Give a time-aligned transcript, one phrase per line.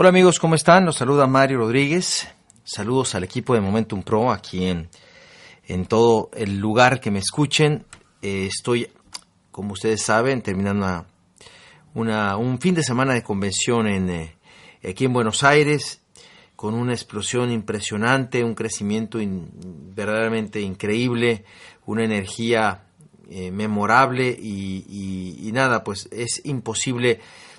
[0.00, 0.84] Hola amigos, ¿cómo están?
[0.84, 2.28] Los saluda Mario Rodríguez.
[2.62, 4.88] Saludos al equipo de Momentum Pro aquí en,
[5.66, 7.84] en todo el lugar que me escuchen.
[8.22, 8.92] Eh, estoy,
[9.50, 11.04] como ustedes saben, terminando
[11.94, 14.36] una, un fin de semana de convención en, eh,
[14.88, 16.00] aquí en Buenos Aires
[16.54, 21.44] con una explosión impresionante, un crecimiento verdaderamente increíble,
[21.86, 22.84] una energía
[23.28, 27.18] eh, memorable y, y, nada, pues es imposible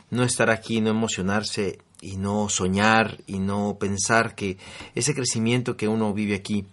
[0.10, 4.57] no estar aquí, no emocionarse y no soñar y no pensar que
[4.95, 6.66] ese crecimiento que uno vive aquí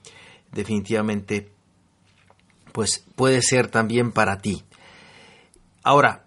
[0.52, 1.50] definitivamente
[2.72, 4.62] pues puede ser también para ti.
[5.82, 6.26] Ahora,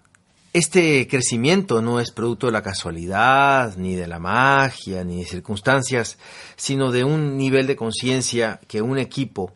[0.52, 6.18] este crecimiento no es producto de la casualidad, ni de la magia, ni de circunstancias,
[6.55, 9.54] sino de un nivel de conciencia que un equipo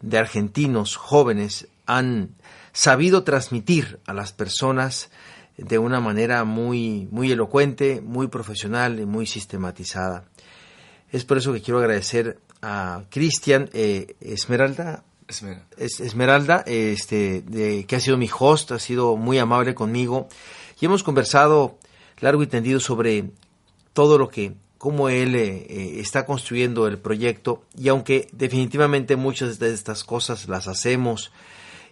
[0.00, 2.30] de argentinos jóvenes han
[2.72, 5.10] sabido transmitir a las personas
[5.56, 10.24] de una manera muy, muy elocuente, muy profesional y muy sistematizada.
[11.10, 15.04] Es por eso que quiero agradecer a Cristian eh, Esmeralda.
[15.76, 20.28] Esmeralda, este, de, que ha sido mi host, ha sido muy amable conmigo
[20.80, 21.78] y hemos conversado
[22.20, 23.30] largo y tendido sobre
[23.92, 29.58] todo lo que, cómo él eh, eh, está construyendo el proyecto y aunque definitivamente muchas
[29.58, 31.32] de estas cosas las hacemos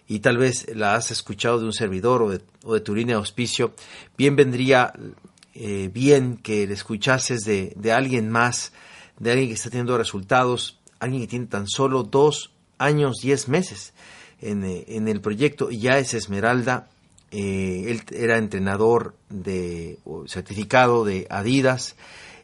[0.07, 3.15] y tal vez la has escuchado de un servidor o de, o de tu línea
[3.15, 3.73] de auspicio,
[4.17, 4.93] bien vendría
[5.53, 8.73] eh, bien que le escuchases de, de, alguien más,
[9.19, 13.93] de alguien que está teniendo resultados, alguien que tiene tan solo dos años, diez meses
[14.41, 16.89] en, eh, el proyecto, y ya es Esmeralda,
[17.31, 19.97] eh, él era entrenador de
[20.27, 21.95] certificado de Adidas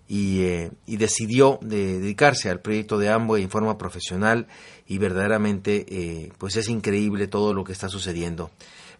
[0.07, 0.41] y,
[0.85, 4.47] y decidió de dedicarse al proyecto de Amway en forma profesional
[4.91, 8.51] y verdaderamente eh, pues es increíble todo lo que está sucediendo.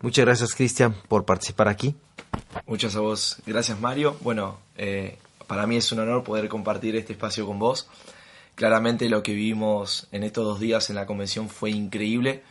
[0.02, 1.96] Muchas gracias Cristian por participar aquí.
[2.66, 4.16] Muchas a vos, gracias Mario.
[4.22, 7.90] Bueno, eh, para mí es un honor poder compartir este espacio con vos.
[8.56, 12.42] Claramente lo que vivimos en estos dos días en la convención fue increíble.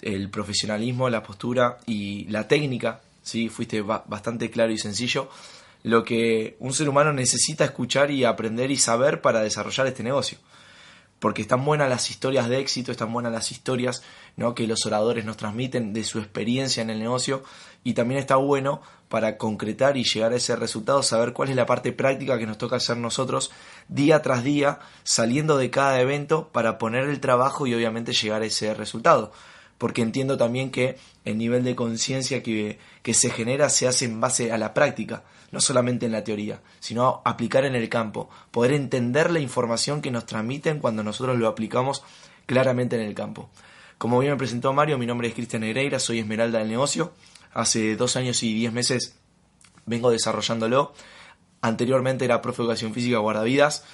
[0.00, 3.48] El profesionalismo, la postura y la técnica, ¿sí?
[3.48, 5.28] fuiste bastante claro y sencillo.
[5.82, 10.38] Lo que un ser humano necesita escuchar y aprender y saber para desarrollar este negocio
[11.18, 14.02] porque están buenas las historias de éxito, están buenas las historias
[14.36, 14.54] ¿no?
[14.54, 17.42] que los oradores nos transmiten de su experiencia en el negocio
[17.84, 21.66] y también está bueno para concretar y llegar a ese resultado, saber cuál es la
[21.66, 23.52] parte práctica que nos toca hacer nosotros
[23.88, 28.46] día tras día, saliendo de cada evento para poner el trabajo y obviamente llegar a
[28.46, 29.32] ese resultado.
[29.78, 34.20] Porque entiendo también que el nivel de conciencia que, que se genera se hace en
[34.20, 38.72] base a la práctica no solamente en la teoría, sino aplicar en el campo, poder
[38.72, 42.02] entender la información que nos transmiten cuando nosotros lo aplicamos
[42.46, 43.50] claramente en el campo.
[43.98, 47.12] Como bien me presentó Mario, mi nombre es Cristian Negreira, soy Esmeralda del negocio.
[47.54, 49.16] Hace dos años y diez meses
[49.86, 50.92] vengo desarrollándolo.
[51.62, 53.84] Anteriormente era profe de educación física guardavidas.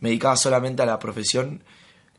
[0.00, 1.62] Me dedicaba solamente a la profesión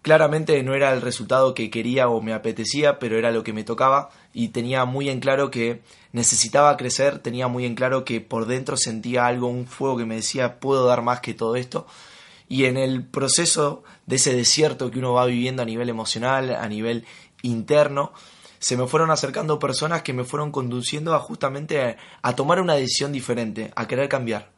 [0.04, 3.64] Claramente no era el resultado que quería o me apetecía, pero era lo que me
[3.64, 5.82] tocaba y tenía muy en claro que
[6.12, 10.16] necesitaba crecer, tenía muy en claro que por dentro sentía algo, un fuego que me
[10.16, 11.88] decía puedo dar más que todo esto.
[12.50, 16.68] Y en el proceso de ese desierto que uno va viviendo a nivel emocional, a
[16.68, 17.06] nivel
[17.42, 18.12] interno,
[18.60, 22.76] se me fueron acercando personas que me fueron conduciendo a justamente a, a tomar una
[22.76, 24.52] decisión diferente, a querer cambiar.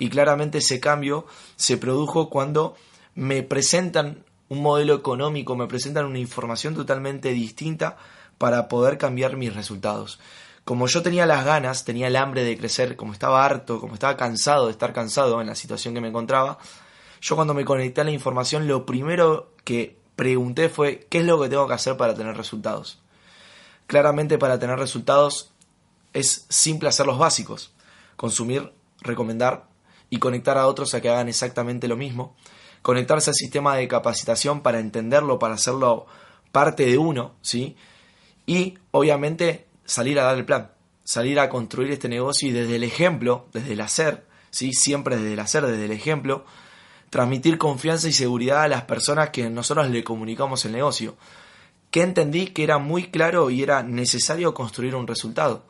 [0.00, 2.74] Y claramente ese cambio se produjo cuando
[3.14, 7.96] me presentan un modelo económico, me presentan una información totalmente distinta
[8.36, 10.18] para poder cambiar mis resultados.
[10.64, 14.16] Como yo tenía las ganas, tenía el hambre de crecer, como estaba harto, como estaba
[14.16, 16.58] cansado de estar cansado en la situación que me encontraba,
[17.20, 21.40] yo cuando me conecté a la información, lo primero que pregunté fue, ¿qué es lo
[21.40, 22.98] que tengo que hacer para tener resultados?
[23.86, 25.52] Claramente para tener resultados
[26.12, 27.72] es simple hacer los básicos,
[28.16, 29.66] consumir, recomendar
[30.08, 32.34] y conectar a otros a que hagan exactamente lo mismo
[32.82, 36.06] conectarse al sistema de capacitación para entenderlo, para hacerlo
[36.52, 37.76] parte de uno, ¿sí?
[38.46, 40.70] Y obviamente salir a dar el plan,
[41.04, 44.72] salir a construir este negocio y desde el ejemplo, desde el hacer, ¿sí?
[44.72, 46.44] Siempre desde el hacer, desde el ejemplo,
[47.10, 51.16] transmitir confianza y seguridad a las personas que nosotros le comunicamos el negocio.
[51.90, 55.64] Que entendí que era muy claro y era necesario construir un resultado.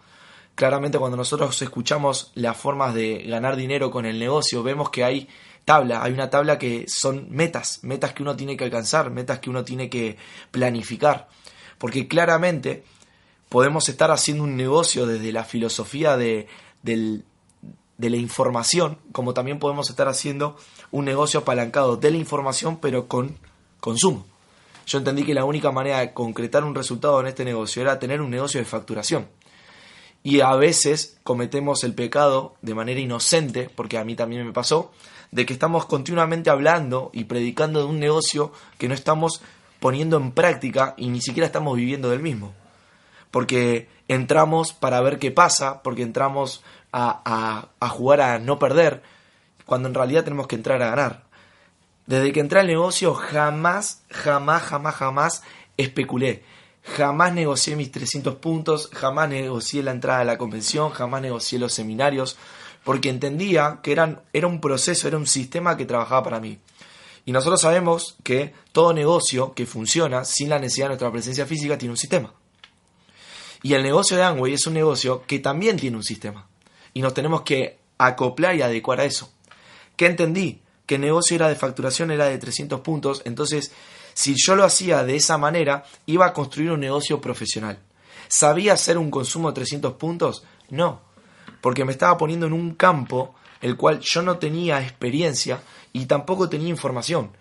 [0.55, 5.29] Claramente cuando nosotros escuchamos las formas de ganar dinero con el negocio, vemos que hay
[5.65, 9.51] tabla, hay una tabla que son metas, metas que uno tiene que alcanzar, metas que
[9.51, 10.17] uno tiene que
[10.51, 11.29] planificar,
[11.79, 12.85] porque claramente
[13.49, 16.47] podemos estar haciendo un negocio desde la filosofía de,
[16.83, 20.57] de la información, como también podemos estar haciendo
[20.91, 23.37] un negocio apalancado de la información, pero con
[23.81, 24.27] consumo.
[24.87, 28.21] Yo entendí que la única manera de concretar un resultado en este negocio era tener
[28.21, 29.29] un negocio de facturación.
[30.23, 34.93] Y a veces cometemos el pecado de manera inocente, porque a mí también me pasó,
[35.31, 39.41] de que estamos continuamente hablando y predicando de un negocio que no estamos
[39.79, 42.53] poniendo en práctica y ni siquiera estamos viviendo del mismo.
[43.31, 46.63] Porque entramos para ver qué pasa, porque entramos
[46.93, 49.03] a, a, jugar a no perder,
[49.65, 51.25] cuando en realidad tenemos que entrar a ganar.
[52.07, 55.43] Desde que entré al negocio jamás, jamás, jamás, jamás
[55.77, 56.43] especulé.
[56.97, 61.73] Jamás negocié mis 300 puntos, jamás negocié la entrada a la convención, jamás negocié los
[61.73, 62.37] seminarios,
[62.85, 66.59] porque entendía que era un proceso, era un sistema que trabajaba para mí.
[67.25, 71.79] Y nosotros sabemos que todo negocio que funciona sin la necesidad de nuestra presencia física
[71.79, 72.33] tiene un sistema.
[73.63, 76.49] Y el negocio de Amway es un negocio que también tiene un sistema.
[76.95, 79.31] Y nos tenemos que acoplar y adecuar a eso.
[79.97, 80.63] ¿Qué entendí?
[80.87, 83.23] Que el negocio era de facturación, era de 300 puntos.
[83.27, 83.71] Entonces,
[84.15, 87.79] si yo lo hacía de esa manera, iba a construir un negocio profesional.
[88.29, 90.45] ¿Sabía hacer un consumo de 300 puntos?
[90.69, 91.01] No,
[91.61, 95.61] porque me estaba poniendo en un campo el cual yo no tenía experiencia
[95.93, 97.33] y tampoco tenía información.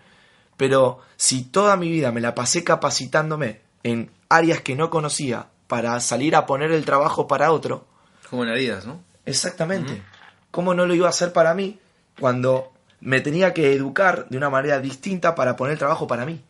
[0.56, 5.98] Pero si toda mi vida me la pasé capacitándome en áreas que no conocía para
[6.00, 7.86] salir a poner el trabajo para otro.
[8.28, 9.02] Como en la vida, ¿no?
[9.24, 10.02] Exactamente.
[10.50, 11.78] ¿Cómo no lo iba a hacer para mí
[12.18, 16.42] cuando me tenía que educar de una manera distinta para poner el trabajo para mí?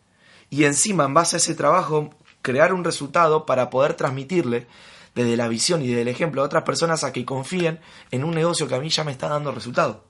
[0.51, 2.11] Y encima, en base a ese trabajo,
[2.41, 4.67] crear un resultado para poder transmitirle
[5.15, 7.79] desde la visión y desde el ejemplo a otras personas a que confíen
[8.11, 10.03] en un negocio que a mí ya me está dando resultado.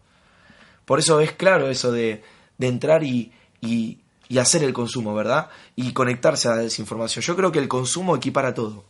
[0.85, 2.23] Por eso es claro eso de,
[2.57, 3.99] de entrar y, y,
[4.29, 5.49] y, hacer el consumo, ¿verdad?
[5.75, 7.23] Y conectarse a la desinformación.
[7.23, 8.83] Yo creo que el consumo equipara todo.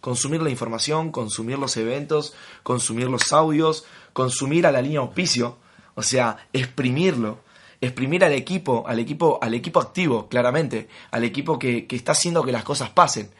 [0.00, 5.56] Consumir la información, consumir los eventos, consumir los audios, consumir a la línea auspicio,
[5.94, 7.38] o sea, exprimirlo,
[7.80, 12.42] exprimir al equipo, al equipo, al equipo activo, claramente, al equipo que, que está haciendo
[12.42, 13.30] que las cosas pasen,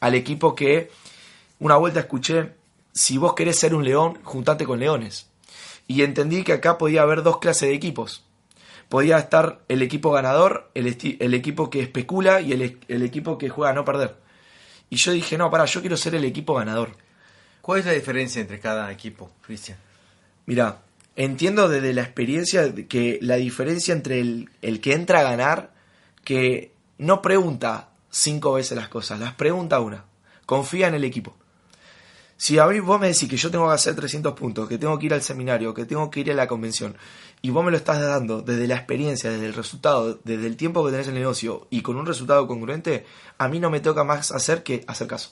[0.00, 0.90] al equipo que
[1.58, 2.52] una vuelta escuché,
[2.92, 5.28] si vos querés ser un león, juntate con leones.
[5.86, 8.24] Y entendí que acá podía haber dos clases de equipos.
[8.88, 10.86] Podía estar el equipo ganador, el,
[11.20, 14.16] el equipo que especula y el, el, equipo que juega a no perder.
[14.90, 16.96] Y yo dije, no, para, yo quiero ser el equipo ganador.
[17.60, 19.78] ¿Cuál es la diferencia entre cada equipo, Cristian?
[20.46, 20.82] Mira,
[21.16, 25.72] entiendo desde la experiencia que la diferencia entre el, el que entra a ganar,
[26.24, 30.04] que no pregunta cinco veces las cosas, las pregunta una.
[30.44, 31.34] Confía en el equipo.
[32.38, 34.98] Si a mí vos me decís que yo tengo que hacer 300 puntos, que tengo
[34.98, 36.96] que ir al seminario, que tengo que ir a la convención,
[37.40, 40.84] y vos me lo estás dando desde la experiencia, desde el resultado, desde el tiempo
[40.84, 43.06] que tenés en el negocio y con un resultado congruente,
[43.38, 45.30] a mí no me toca más hacer que hacer caso.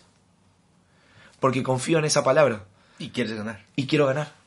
[1.40, 2.64] Porque confío en esa palabra.
[2.98, 3.66] Y quieres ganar.
[3.76, 4.43] Y quiero ganar.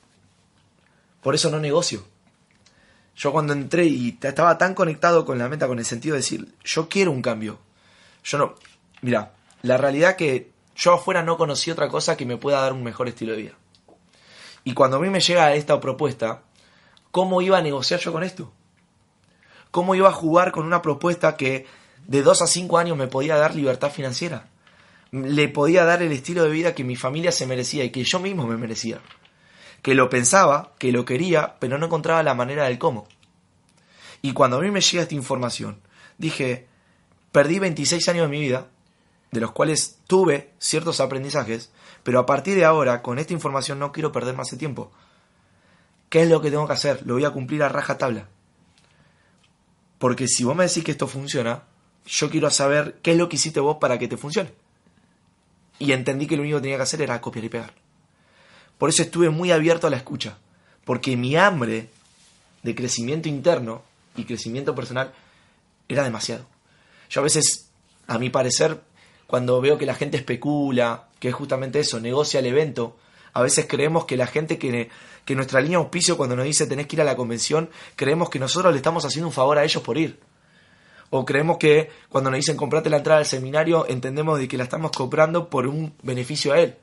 [1.28, 2.06] Por eso no negocio.
[3.18, 6.56] Yo cuando entré y estaba tan conectado con la meta, con el sentido de decir,
[6.64, 7.60] yo quiero un cambio.
[8.24, 8.56] Yo no...
[9.02, 12.82] Mira, la realidad que yo afuera no conocí otra cosa que me pueda dar un
[12.82, 13.52] mejor estilo de vida.
[14.64, 16.44] Y cuando a mí me llega esta propuesta,
[17.12, 18.54] ¿cómo iba a negociar yo con esto?
[19.70, 21.66] ¿Cómo iba a jugar con una propuesta que
[22.08, 24.48] de 2 a 5 años me podía dar libertad financiera?
[25.12, 28.22] Le podía dar el estilo de vida que mi familia se merecía y que yo
[28.22, 29.02] mismo me merecía.
[29.82, 33.08] Que lo pensaba, que lo quería, pero no encontraba la manera del cómo.
[34.22, 35.80] Y cuando a mí me llega esta información,
[36.18, 36.68] dije,
[37.32, 38.68] perdí 26 años de mi vida
[39.32, 41.72] de los cuales tuve ciertos aprendizajes,
[42.04, 44.92] pero a partir de ahora, con esta información, no quiero perder más el tiempo.
[46.10, 47.06] ¿Qué es lo que tengo que hacer?
[47.06, 48.30] Lo voy a cumplir a raja tabla.
[49.98, 51.64] Porque si vos me decís que esto funciona,
[52.06, 54.54] yo quiero saber qué es lo que hiciste vos para que te funcione.
[55.80, 57.74] Y entendí que lo único que tenía que hacer era copiar y pegar.
[58.78, 60.38] Por eso estuve muy abierto a la escucha.
[60.86, 61.90] Porque mi hambre
[62.64, 63.82] de crecimiento interno
[64.16, 65.14] y crecimiento personal
[65.88, 66.46] era demasiado.
[67.10, 67.70] Yo a veces,
[68.08, 68.82] a mi parecer,
[69.26, 72.98] cuando veo que la gente especula, que es justamente eso, negocia el evento,
[73.34, 74.90] a veces creemos que la gente que,
[75.26, 78.40] que nuestra línea auspicio cuando nos dice tenés que ir a la convención, creemos que
[78.40, 80.20] nosotros le estamos haciendo un favor a ellos por ir.
[81.10, 84.64] O creemos que cuando nos dicen comprate la entrada al seminario, entendemos de que la
[84.64, 86.78] estamos comprando por un beneficio a él.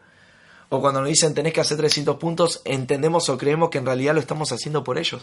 [0.68, 4.14] O cuando nos dicen tenés que hacer 300 puntos, entendemos o creemos que en realidad
[4.14, 5.22] lo estamos haciendo por ellos.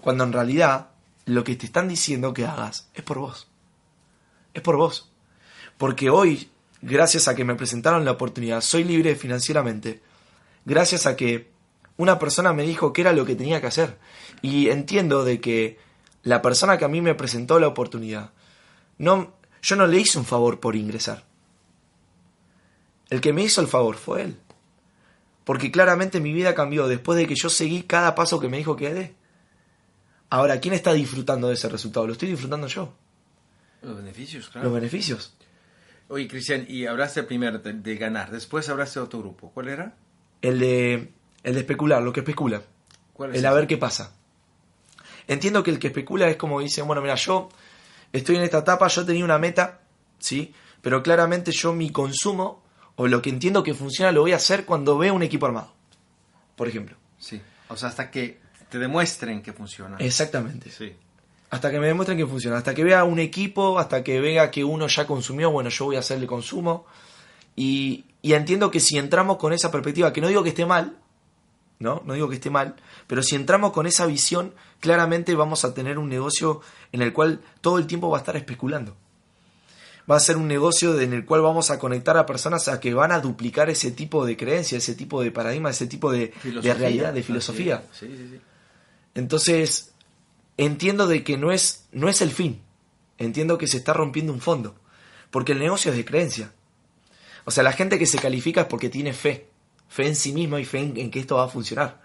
[0.00, 0.88] Cuando en realidad
[1.26, 3.48] lo que te están diciendo que hagas es por vos.
[4.54, 5.10] Es por vos.
[5.78, 6.50] Porque hoy,
[6.82, 10.02] gracias a que me presentaron la oportunidad, soy libre financieramente.
[10.64, 11.50] Gracias a que
[11.96, 13.98] una persona me dijo qué era lo que tenía que hacer.
[14.42, 15.78] Y entiendo de que
[16.22, 18.30] la persona que a mí me presentó la oportunidad,
[18.98, 21.24] no, yo no le hice un favor por ingresar.
[23.10, 24.36] El que me hizo el favor fue él.
[25.44, 28.76] Porque claramente mi vida cambió después de que yo seguí cada paso que me dijo
[28.76, 29.14] que dé.
[30.30, 32.06] Ahora, ¿quién está disfrutando de ese resultado?
[32.06, 32.94] Lo estoy disfrutando yo.
[33.82, 34.68] Los beneficios, claro.
[34.68, 35.34] Los beneficios.
[36.08, 39.50] Oye, Cristian, y hablaste primero de, ganar, después hablaste de otro grupo.
[39.52, 39.94] ¿Cuál era?
[40.42, 41.12] El de,
[41.42, 42.62] el de especular, lo que especula.
[43.12, 44.14] ¿Cuál es el a ver qué pasa.
[45.26, 47.48] Entiendo que el que especula es como dice, bueno, mira, yo
[48.12, 49.80] estoy en esta etapa, yo tenía una meta,
[50.18, 50.52] ¿sí?
[50.82, 52.62] Pero claramente yo mi consumo
[53.00, 55.72] o lo que entiendo que funciona lo voy a hacer cuando veo un equipo armado.
[56.54, 56.98] Por ejemplo.
[57.18, 57.40] Sí.
[57.68, 59.96] O sea, hasta que te demuestren que funciona.
[59.96, 60.70] Exactamente.
[60.70, 60.92] Sí.
[61.48, 62.58] Hasta que me demuestren que funciona.
[62.58, 65.96] Hasta que vea un equipo, hasta que vea que uno ya consumió, bueno, yo voy
[65.96, 66.84] a hacerle consumo.
[67.56, 70.98] Y, y entiendo que si entramos con esa perspectiva, que no digo que esté mal,
[71.78, 72.02] ¿no?
[72.04, 72.76] No digo que esté mal,
[73.06, 76.60] pero si entramos con esa visión, claramente vamos a tener un negocio
[76.92, 78.94] en el cual todo el tiempo va a estar especulando.
[80.10, 82.94] Va a ser un negocio en el cual vamos a conectar a personas a que
[82.94, 87.12] van a duplicar ese tipo de creencia, ese tipo de paradigma, ese tipo de, realidad,
[87.12, 87.84] de filosofía.
[89.14, 89.92] Entonces,
[90.56, 92.60] entiendo de que no es, no es el fin.
[93.18, 94.74] Entiendo que se está rompiendo un fondo.
[95.30, 96.52] Porque el negocio es de creencia.
[97.44, 99.50] O sea, la gente que se califica es porque tiene fe
[99.90, 102.00] fe en sí mismo y fe en, que esto va a funcionar.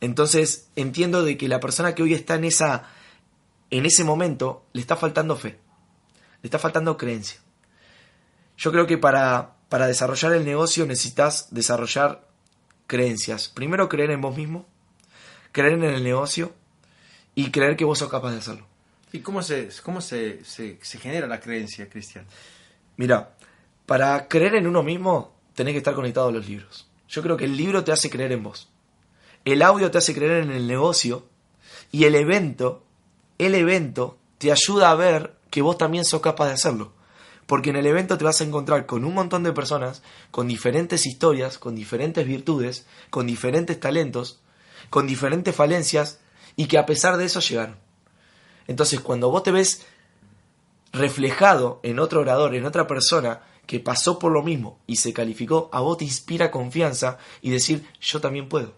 [0.00, 2.90] Entonces entiendo de que la persona que hoy está en esa
[3.70, 5.58] en ese momento le está faltando fe,
[6.42, 7.40] le está faltando creencia.
[8.56, 12.26] Yo creo que para, para desarrollar el negocio necesitas desarrollar
[12.86, 13.48] creencias.
[13.48, 14.66] Primero creer en vos mismo,
[15.52, 16.52] creer en el negocio
[17.34, 18.66] y creer que vos sos capaz de hacerlo.
[19.12, 22.26] ¿Y cómo se, cómo se, se, se genera la creencia, Cristian?
[22.96, 23.36] Mira,
[23.86, 26.88] para creer en uno mismo tenés que estar conectado a los libros.
[27.08, 28.68] Yo creo que el libro te hace creer en vos.
[29.44, 31.28] El audio te hace creer en el negocio.
[31.92, 32.84] Y el evento,
[33.38, 36.92] el evento te ayuda a ver que vos también sos capaz de hacerlo.
[37.46, 41.06] Porque en el evento te vas a encontrar con un montón de personas, con diferentes
[41.06, 44.42] historias, con diferentes virtudes, con diferentes talentos,
[44.90, 46.20] con diferentes falencias,
[46.56, 47.78] y que a pesar de eso llegaron.
[48.66, 49.86] Entonces, cuando vos te ves
[50.92, 55.70] reflejado en otro orador, en otra persona, que pasó por lo mismo y se calificó,
[55.72, 58.74] a vos te inspira confianza y decir yo también puedo.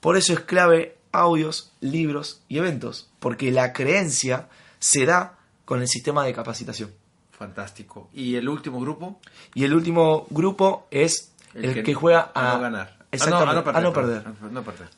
[0.00, 4.48] Por eso es clave audios, libros y eventos, porque la creencia
[4.80, 6.92] se da con el sistema de capacitación.
[7.30, 8.08] Fantástico.
[8.12, 9.20] ¿Y el último grupo?
[9.54, 12.98] Y el último grupo es el, que, juega a, no ganar.
[13.10, 14.24] Exactamente, a, no, perder,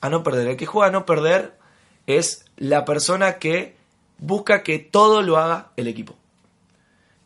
[0.00, 0.49] A no perder.
[0.49, 1.58] El que juega a no perder
[2.06, 3.76] es la persona que
[4.18, 6.16] busca que todo lo haga el equipo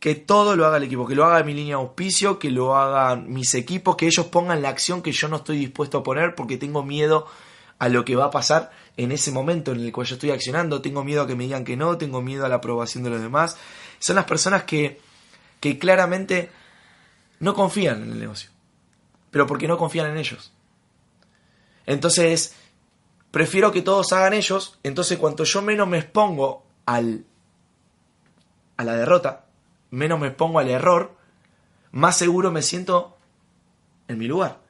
[0.00, 2.74] que todo lo haga el equipo, que lo haga mi línea de auspicio, que lo
[2.74, 6.34] hagan mis equipos, que ellos pongan la acción que yo no estoy dispuesto a poner
[6.34, 7.26] porque tengo miedo
[7.78, 8.70] a lo que va a pasar
[9.04, 11.64] en ese momento en el cual yo estoy accionando, tengo miedo a que me digan
[11.64, 13.56] que no, tengo miedo a la aprobación de los demás.
[13.98, 15.00] Son las personas que,
[15.58, 16.50] que claramente
[17.38, 18.50] no confían en el negocio,
[19.30, 20.52] pero porque no confían en ellos.
[21.86, 22.54] Entonces,
[23.30, 27.24] prefiero que todos hagan ellos, entonces cuanto yo menos me expongo al,
[28.76, 29.46] a la derrota,
[29.88, 31.16] menos me pongo al error,
[31.90, 33.16] más seguro me siento
[34.08, 34.60] en mi lugar.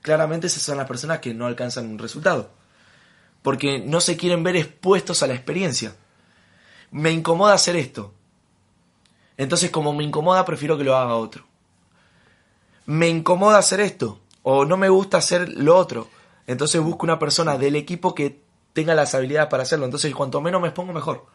[0.00, 2.59] Claramente esas son las personas que no alcanzan un resultado.
[3.42, 5.94] Porque no se quieren ver expuestos a la experiencia.
[6.90, 8.12] Me incomoda hacer esto.
[9.36, 11.44] Entonces como me incomoda prefiero que lo haga otro.
[12.86, 14.20] Me incomoda hacer esto.
[14.42, 16.08] O no me gusta hacer lo otro.
[16.46, 18.40] Entonces busco una persona del equipo que
[18.72, 19.84] tenga las habilidades para hacerlo.
[19.84, 21.26] Entonces cuanto menos me expongo mejor.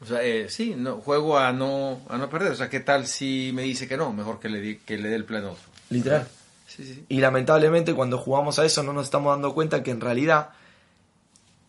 [0.00, 2.52] O sea, eh, sí, no, juego a no, a no perder.
[2.52, 4.12] O sea, ¿qué tal si me dice que no?
[4.12, 5.64] Mejor que le, que le dé el plano otro.
[5.90, 6.28] Literal.
[6.66, 7.04] Sí, sí.
[7.08, 10.50] Y lamentablemente cuando jugamos a eso no nos estamos dando cuenta que en realidad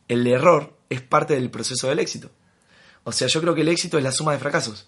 [0.07, 2.29] el error es parte del proceso del éxito.
[3.03, 4.87] O sea, yo creo que el éxito es la suma de fracasos.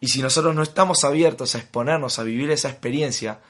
[0.00, 3.40] Y si nosotros no estamos abiertos a exponernos, a vivir esa experiencia,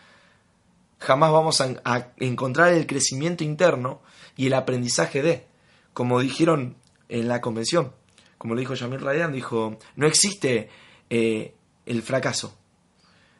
[0.98, 4.02] jamás vamos a, encontrar el crecimiento interno
[4.36, 5.46] y el aprendizaje de,
[5.92, 6.76] como dijeron
[7.08, 7.92] en la convención,
[8.38, 10.68] como lo dijo Jamil Radian, dijo, no existe
[11.10, 11.54] eh,
[11.86, 12.56] el fracaso.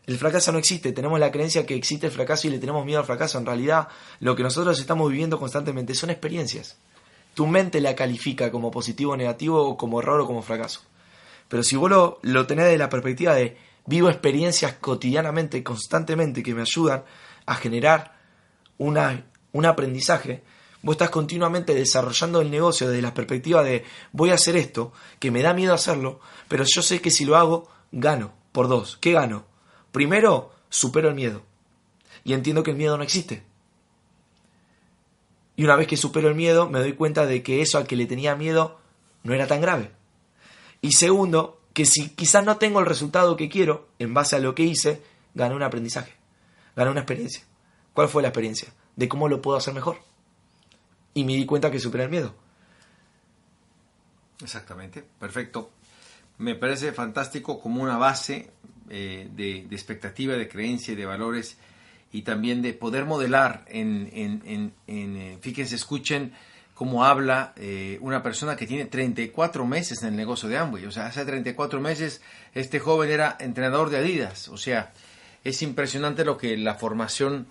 [0.07, 3.01] El fracaso no existe, tenemos la creencia que existe el fracaso y le tenemos miedo
[3.01, 3.39] al fracaso.
[3.39, 3.89] En realidad,
[4.21, 6.77] lo que nosotros estamos viviendo constantemente son experiencias.
[7.35, 10.81] Tu mente la califica como positivo o negativo, o como error o como fracaso.
[11.49, 16.55] Pero si vos lo, lo tenés de la perspectiva de vivo experiencias cotidianamente, constantemente, que
[16.55, 17.05] me ayudan
[17.47, 18.17] a generar
[18.79, 20.43] una, un aprendizaje,
[20.85, 25.31] Vos estás continuamente desarrollando el negocio desde la perspectiva de voy a hacer esto, que
[25.31, 28.35] me da miedo hacerlo, pero yo sé que si lo hago, gano.
[28.53, 28.99] Por dos.
[29.01, 29.47] ¿Qué gano?
[29.93, 31.41] Primero, supero el miedo.
[32.23, 33.45] Y entiendo que el miedo no existe.
[35.57, 37.97] Y una vez que supero el miedo, me doy cuenta de que eso al que
[37.97, 38.79] le tenía miedo
[39.23, 39.93] no era tan grave.
[40.81, 44.55] Y segundo, que si quizás no tengo el resultado que quiero, en base a lo
[44.55, 45.03] que hice,
[45.35, 46.13] gané un aprendizaje,
[46.77, 47.45] gané una experiencia.
[47.93, 48.69] ¿Cuál fue la experiencia?
[48.97, 49.99] De cómo lo puedo hacer mejor
[51.15, 52.35] y me di cuenta que superé el miedo.
[54.43, 55.71] Exactamente, perfecto.
[56.39, 58.51] Me parece fantástico como una base
[58.91, 61.57] eh, de, expectativa, de creencia y de valores
[62.15, 66.33] y también de poder modelar en, en, en, eh, fíjense, escuchen
[66.73, 70.87] cómo habla eh, una persona que tiene 34 meses en el negocio de Amway.
[70.87, 72.23] O sea, hace 34 meses
[72.55, 74.47] este joven era entrenador de Adidas.
[74.47, 74.93] O sea,
[75.43, 77.49] es impresionante lo que la formación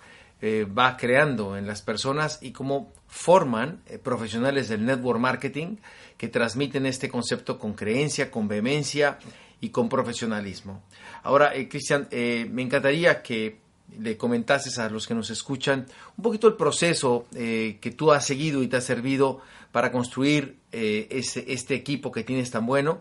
[0.76, 5.76] va creando en las personas y cómo forman profesionales del network marketing
[6.18, 9.18] que transmiten este concepto con creencia, con vehemencia
[9.64, 10.82] y con profesionalismo.
[11.22, 13.63] Ahora, eh, Cristian, eh, me encantaría que
[14.00, 15.86] le comentases a los que nos escuchan
[16.16, 19.40] un poquito el proceso eh, que tú has seguido y te ha servido
[19.72, 23.00] para construir este equipo que tienes tan bueno.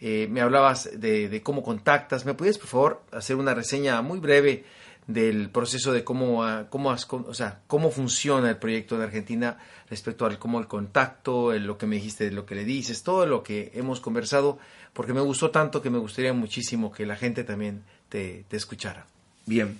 [0.00, 2.24] me hablabas de, cómo contactas.
[2.24, 4.64] ¿Me puedes, por favor, hacer una reseña muy breve
[5.06, 10.38] del proceso de cómo, cómo, o sea, cómo funciona el proyecto de Argentina respecto al
[10.38, 14.00] cómo el contacto, lo que me dijiste, lo que le dices, todo lo que hemos
[14.00, 14.58] conversado,
[14.92, 19.06] porque me gustó tanto que me gustaría muchísimo que la gente también te, escuchara.
[19.46, 19.78] Bien,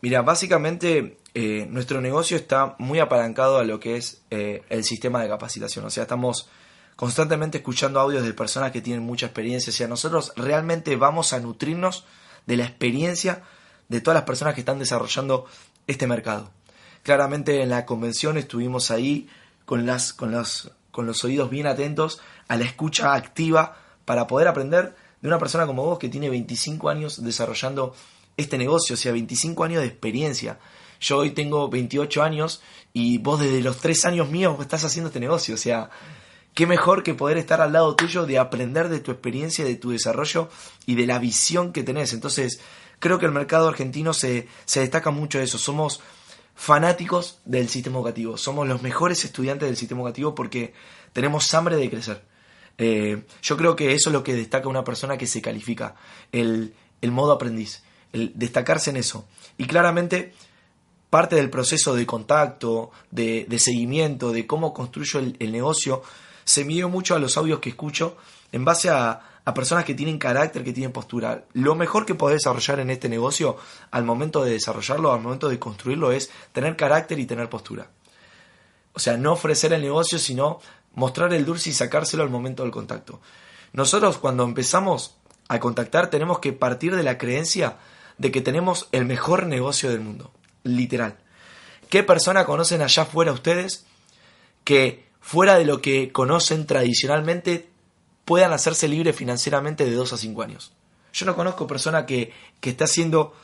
[0.00, 5.22] mira, básicamente eh, nuestro negocio está muy apalancado a lo que es eh, el sistema
[5.22, 6.48] de capacitación, o sea, estamos
[6.96, 11.40] constantemente escuchando audios de personas que tienen mucha experiencia, o sea, nosotros realmente vamos a
[11.40, 12.04] nutrirnos
[12.46, 13.42] de la experiencia
[13.88, 15.46] de todas las personas que están desarrollando
[15.86, 16.50] este mercado.
[17.02, 19.28] Claramente en la convención estuvimos ahí
[19.64, 24.48] con, las, con, los, con los oídos bien atentos a la escucha activa para poder
[24.48, 27.94] aprender de una persona como vos que tiene 25 años desarrollando
[28.38, 30.58] este negocio, o sea, 25 años de experiencia.
[31.00, 32.62] Yo hoy tengo 28 años
[32.94, 35.90] y vos desde los 3 años míos estás haciendo este negocio, o sea,
[36.54, 39.90] qué mejor que poder estar al lado tuyo de aprender de tu experiencia, de tu
[39.90, 40.48] desarrollo
[40.86, 42.14] y de la visión que tenés.
[42.14, 42.60] Entonces,
[42.98, 45.58] creo que el mercado argentino se, se destaca mucho de eso.
[45.58, 46.00] Somos
[46.54, 48.36] fanáticos del sistema educativo.
[48.36, 50.74] Somos los mejores estudiantes del sistema educativo porque
[51.12, 52.24] tenemos hambre de crecer.
[52.78, 55.96] Eh, yo creo que eso es lo que destaca una persona que se califica,
[56.30, 59.26] el, modo aprendiz, el destacarse en eso.
[59.56, 60.32] Y claramente
[61.10, 66.02] parte del proceso de contacto, de, seguimiento, de cómo construyo el, negocio,
[66.44, 68.16] se midió mucho a los audios que escucho
[68.52, 71.44] en base a, a personas que tienen carácter, que tienen postura.
[71.54, 73.56] Lo mejor que podés desarrollar en este negocio
[73.90, 77.90] al momento de desarrollarlo, al momento de construirlo, es tener carácter y tener postura.
[78.92, 80.60] O sea, no ofrecer el negocio, sino
[80.94, 83.20] mostrar el dulce y sacárselo al momento del contacto.
[83.72, 85.16] Nosotros cuando empezamos
[85.48, 87.76] a contactar tenemos que partir de la creencia
[88.18, 90.32] de que tenemos el mejor negocio del mundo.
[90.64, 91.18] Literal.
[91.88, 93.86] ¿Qué persona conocen allá afuera ustedes
[94.64, 97.68] que fuera de lo que conocen tradicionalmente
[98.28, 100.72] puedan hacerse libres financieramente de 2 a 5 años.
[101.14, 103.34] Yo no conozco persona que, que esté haciendo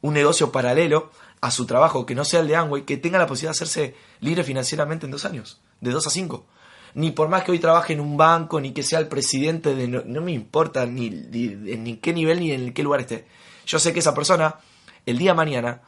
[0.00, 1.10] un negocio paralelo
[1.40, 3.96] a su trabajo que no sea el de Amway, que tenga la posibilidad de hacerse
[4.20, 6.46] libre financieramente en dos años, de 2 a 5.
[6.94, 9.88] Ni por más que hoy trabaje en un banco, ni que sea el presidente de...
[9.88, 13.26] No, me importa ni, ni, en qué nivel ni en qué lugar esté.
[13.68, 14.56] Yo sé que esa persona,
[15.04, 15.82] el día de mañana,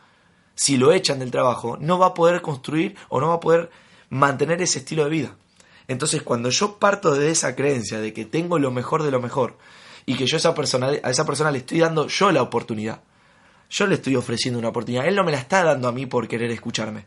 [0.55, 3.71] si lo echan del trabajo, no va a poder construir o no va a poder
[4.11, 5.37] mantener ese estilo de vida.
[5.89, 9.57] Entonces, cuando yo parto de esa creencia de que tengo lo mejor de lo mejor
[10.05, 13.01] y que yo a esa persona, a esa persona le estoy dando yo la oportunidad,
[13.71, 16.29] yo le estoy ofreciendo una oportunidad, él no me la está dando a mí por
[16.29, 17.07] querer escucharme.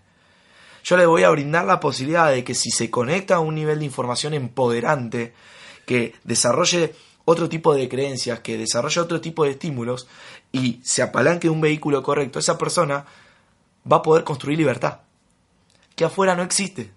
[0.84, 3.78] Yo le voy a brindar la posibilidad de que si se conecta a un nivel
[3.78, 5.34] de información empoderante,
[5.86, 10.08] que desarrolle otro tipo de creencias, que desarrolle otro tipo de estímulos
[10.54, 13.06] y se apalanque un vehículo correcto, esa persona
[13.92, 15.00] va a poder construir libertad,
[15.96, 16.92] que afuera no existe.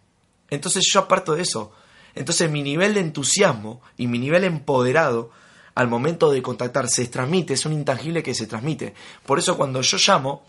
[0.51, 1.73] Entonces yo aparto de eso.
[2.15, 5.31] Entonces mi nivel de entusiasmo y mi nivel empoderado
[5.75, 8.95] al momento de contactar se transmite, es un intangible que se transmite.
[9.25, 10.43] Por eso cuando yo llamo,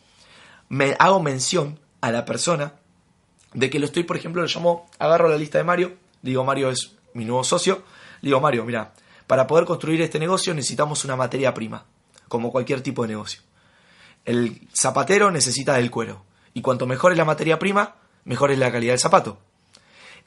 [0.70, 2.74] me hago mención a la persona
[3.54, 6.70] de que lo estoy, por ejemplo, lo llamo, agarro la lista de Mario, digo Mario
[6.70, 7.84] es mi nuevo socio,
[8.22, 8.93] digo Mario, mira,
[9.28, 11.86] para poder construir este negocio necesitamos una materia prima,
[12.28, 13.42] como cualquier tipo de negocio.
[14.26, 18.72] El zapatero necesita del cuero, y cuanto mejor es la materia prima, mejor es la
[18.72, 19.40] calidad del zapato.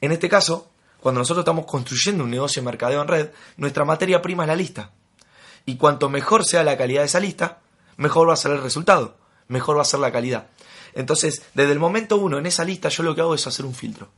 [0.01, 4.21] En este caso, cuando nosotros estamos construyendo un negocio de mercadeo en red, nuestra materia
[4.21, 4.91] prima es la lista.
[5.65, 7.59] Y cuanto mejor sea la calidad de esa lista,
[7.97, 10.47] mejor va a ser el resultado, mejor va a ser la calidad.
[10.93, 13.75] Entonces, desde el momento uno en esa lista, yo lo que hago es hacer un
[13.75, 14.09] filtro.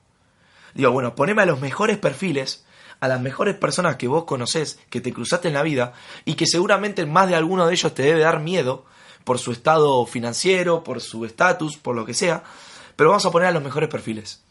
[0.74, 2.65] Digo, bueno, poneme a los mejores perfiles,
[3.04, 5.92] a las mejores personas que vos conocés, que te cruzaste en la vida,
[6.24, 8.86] y que seguramente más de alguno de ellos te debe dar miedo
[9.26, 12.44] por su estado financiero, por su estatus, por lo que sea,
[12.96, 14.42] pero vamos a poner a los mejores perfiles.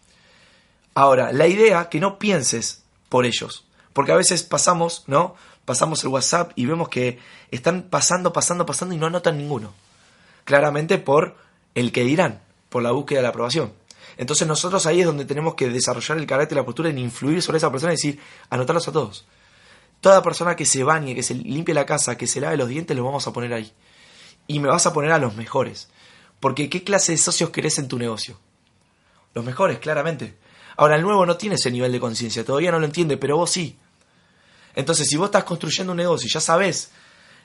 [0.93, 5.35] Ahora, la idea que no pienses por ellos, porque a veces pasamos, ¿no?
[5.65, 9.73] Pasamos el WhatsApp y vemos que están pasando, pasando, pasando y no anotan ninguno.
[10.45, 11.37] Claramente por
[11.75, 13.73] el que dirán, por la búsqueda de la aprobación.
[14.16, 17.42] Entonces nosotros ahí es donde tenemos que desarrollar el carácter y la postura en influir
[17.42, 18.20] sobre esa persona y decir,
[18.51, 19.25] anotarlos a todos.
[20.01, 22.96] Toda persona que se bañe, que se limpie la casa, que se lave los dientes,
[22.96, 23.72] los vamos a poner ahí.
[24.48, 25.88] y me vas a poner a los mejores.
[26.40, 28.38] Porque ¿qué clase de socios querés en tu negocio?
[29.35, 30.35] Los mejores, claramente.
[30.77, 33.51] Ahora, el nuevo no tiene ese nivel de conciencia, todavía no lo entiende, pero vos
[33.51, 33.79] sí.
[34.75, 36.90] Entonces, si vos estás construyendo un negocio y ya sabés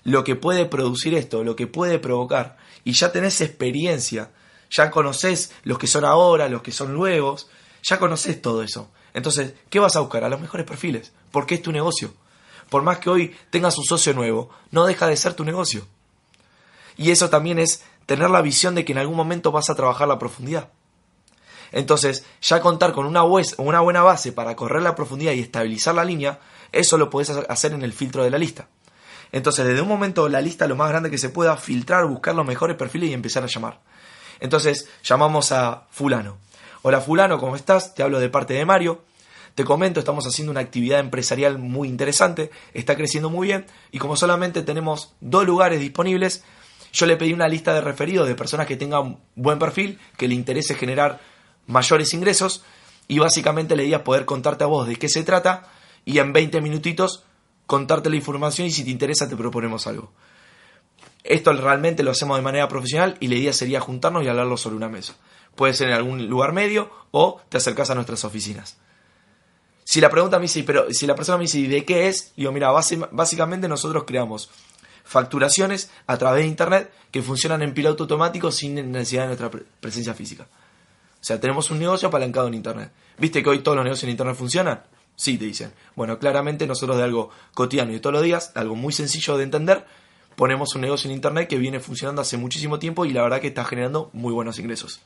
[0.04, 4.32] lo que puede producir esto, lo que puede provocar, y ya tenés experiencia,
[4.70, 7.38] ya conocés los que son ahora, los que son luego,
[7.84, 8.90] ya conocés todo eso.
[9.14, 10.24] Entonces, ¿qué vas a buscar?
[10.24, 12.14] A los mejores perfiles, porque es tu negocio.
[12.70, 15.88] Por más que hoy tengas un socio nuevo, no deja de ser tu negocio.
[16.98, 20.08] Y eso también es tener la visión de que en algún momento vas a trabajar
[20.08, 20.70] la profundidad.
[21.72, 26.06] Entonces, ya contar con una, una buena base para correr la profundidad y estabilizar la
[26.06, 26.40] línea,
[26.72, 28.68] eso lo puedes hacer en el filtro de la lista.
[29.32, 32.46] Entonces, desde un momento, la lista lo más grande que se pueda, filtrar, buscar los
[32.46, 33.82] mejores perfiles y empezar a llamar.
[34.40, 36.38] Entonces, llamamos a fulano.
[36.82, 37.96] Hola fulano, ¿cómo estás?
[37.96, 39.02] Te hablo de parte de Mario.
[39.56, 44.16] Te comento, estamos haciendo una actividad empresarial muy interesante, está creciendo muy bien y como
[44.16, 46.44] solamente tenemos dos lugares disponibles,
[46.94, 50.36] yo le pedí una lista de referidos de personas que tengan buen perfil, que le
[50.36, 51.20] interese generar
[51.66, 52.64] mayores ingresos
[53.08, 55.68] y básicamente le idea poder contarte a vos de qué se trata
[56.06, 57.24] y en 20 minutitos
[57.66, 60.12] contarte la información y si te interesa te proponemos algo.
[61.24, 64.78] Esto realmente lo hacemos de manera profesional y la idea sería juntarnos y hablarlo sobre
[64.78, 65.16] una mesa.
[65.56, 68.78] Puede ser en algún lugar medio o te acercas a nuestras oficinas.
[69.84, 72.34] Si la pregunta me dice, pero si la persona me dice, ¿de qué es?
[72.36, 74.50] Digo, mira, básicamente nosotros creamos
[75.04, 80.14] facturaciones a través de Internet que funcionan en piloto automático sin necesidad de nuestra presencia
[80.14, 80.48] física.
[81.20, 82.92] O sea, tenemos un negocio apalancado en Internet.
[83.18, 84.84] ¿Viste que hoy todos los negocios en Internet funcionan?
[85.16, 85.74] Sí, te dicen.
[85.96, 89.86] Bueno, claramente nosotros de algo cotidiano y todos los días, algo muy sencillo de entender,
[90.38, 93.48] ponemos un negocio en Internet que viene funcionando hace muchísimo tiempo y la verdad que
[93.48, 95.02] está generando muy buenos ingresos.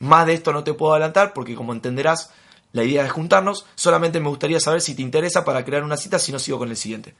[0.00, 2.32] Más de esto no te puedo adelantar porque como entenderás,
[2.72, 3.64] la idea es juntarnos.
[3.76, 6.68] Solamente me gustaría saber si te interesa para crear una cita, si no sigo con
[6.68, 7.14] el siguiente.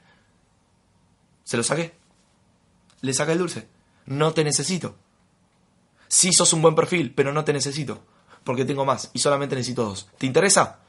[1.45, 1.93] ¿Se lo saqué?
[2.99, 3.65] Le saca el dulce.
[4.07, 4.97] No te necesito.
[6.09, 8.03] Sí sos un buen perfil, pero no te necesito.
[8.43, 10.09] Porque tengo más y solamente necesito dos.
[10.17, 10.79] ¿Te interesa?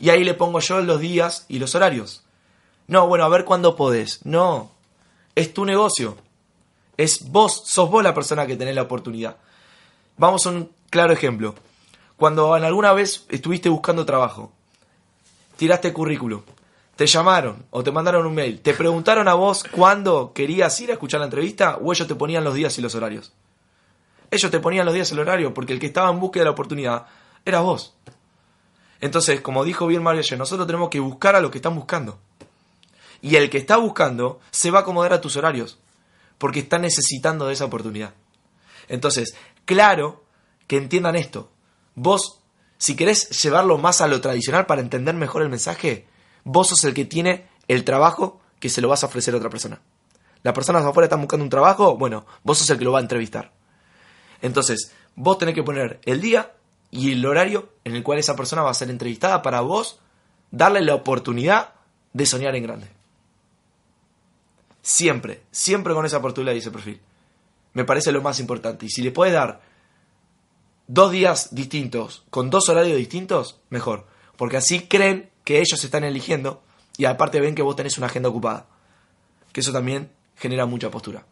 [0.00, 2.24] Y ahí le pongo yo los días y los horarios.
[2.88, 4.26] No, bueno, a ver cuándo podés.
[4.26, 4.71] No.
[5.34, 6.16] Es tu negocio.
[6.96, 9.36] Es vos, sos vos la persona que tenés la oportunidad.
[10.16, 11.54] Vamos a un claro ejemplo.
[12.16, 14.52] Cuando en alguna vez estuviste buscando trabajo,
[15.56, 16.42] tiraste currículum,
[16.96, 20.92] te llamaron o te mandaron un mail, te preguntaron a vos cuándo querías ir a
[20.92, 23.32] escuchar la entrevista o ellos te ponían los días y los horarios.
[24.30, 26.44] Ellos te ponían los días y el horario porque el que estaba en búsqueda de
[26.46, 27.06] la oportunidad
[27.44, 27.94] era vos.
[29.00, 32.18] Entonces, como dijo bien Mario ayer, nosotros tenemos que buscar a los que están buscando.
[33.22, 35.78] Y el que está buscando se va a acomodar a tus horarios
[36.38, 38.14] porque está necesitando de esa oportunidad.
[38.88, 40.24] Entonces, claro
[40.66, 41.50] que entiendan esto.
[41.94, 42.40] Vos,
[42.78, 46.06] si querés llevarlo más a lo tradicional para entender mejor el mensaje,
[46.42, 49.50] vos sos el que tiene el trabajo que se lo vas a ofrecer a otra
[49.50, 49.80] persona.
[50.42, 53.02] Las personas afuera están buscando un trabajo, bueno, vos sos el que lo va a
[53.02, 53.52] entrevistar.
[54.40, 56.52] Entonces, vos tenés que poner el día
[56.90, 60.00] y el horario en el cual esa persona va a ser entrevistada para vos
[60.50, 61.74] darle la oportunidad
[62.12, 62.88] de soñar en grande.
[64.82, 67.00] Siempre, siempre con esa oportunidad y ese perfil.
[67.72, 68.86] Me parece lo más importante.
[68.86, 69.60] Y si le puedes dar
[70.88, 74.06] dos días distintos, con dos horarios distintos, mejor.
[74.36, 76.62] Porque así creen que ellos están eligiendo
[76.96, 78.66] y aparte ven que vos tenés una agenda ocupada.
[79.52, 81.24] Que eso también genera mucha postura.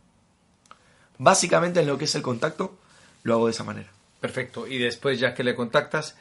[1.18, 2.78] Básicamente en lo que es el contacto,
[3.24, 3.90] lo hago de esa manera.
[4.20, 4.66] Perfecto.
[4.66, 6.16] Y después ya que le contactas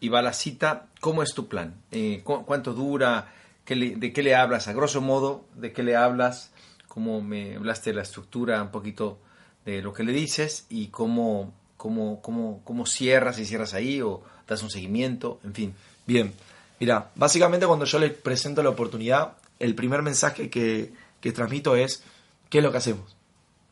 [0.00, 1.74] y va la cita, ¿cómo es tu plan?
[1.90, 3.32] Eh, ¿Cuánto dura?
[3.66, 4.68] ¿De qué le hablas?
[4.68, 6.51] A grosso modo, ¿de qué le hablas?
[6.92, 9.18] ¿Cómo me hablaste de la estructura, un poquito
[9.64, 14.22] de lo que le dices y cómo cómo, cómo, cómo cierras, y cierras ahí o
[14.46, 15.74] das un seguimiento, en fin.
[16.06, 16.32] Bien,
[16.78, 22.04] mira, básicamente cuando yo le presento la oportunidad, el primer mensaje que, que transmito es,
[22.50, 23.16] ¿qué es lo que hacemos?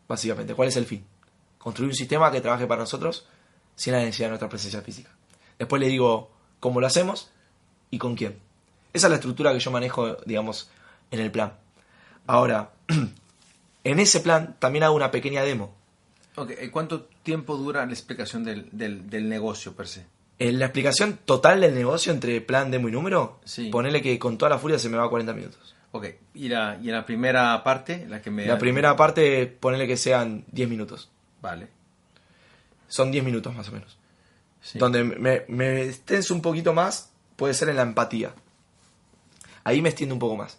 [0.09, 1.05] Básicamente, ¿cuál es el fin?
[1.59, 3.29] Construir un sistema que trabaje para nosotros
[3.77, 5.11] sin la necesidad de nuestra presencia física.
[5.57, 7.31] Después le digo cómo lo hacemos
[7.93, 8.41] y con quién.
[8.93, 10.69] Esa es la estructura que yo manejo, digamos,
[11.13, 11.53] en el plan.
[12.27, 12.73] Ahora,
[13.85, 15.81] en ese plan también hago una pequeña demo
[16.37, 16.71] Okay.
[16.71, 20.07] ¿Cuánto tiempo dura la explicación del, del, negocio per se?
[20.39, 23.69] En la explicación total del negocio entre plan, demo y número, sí.
[23.69, 25.75] ponele que con toda la furia se me va a 40 minutos.
[25.93, 28.07] Ok, ¿y, la, y en la primera parte?
[28.09, 31.11] La, que me la primera parte, ponele que sean 10 minutos.
[31.43, 31.69] Vale.
[32.89, 33.99] Son 10 minutos más o menos.
[34.75, 38.33] Donde me, me extenso un poquito más puede ser en la empatía.
[39.65, 40.59] Ahí me extiendo un poco más.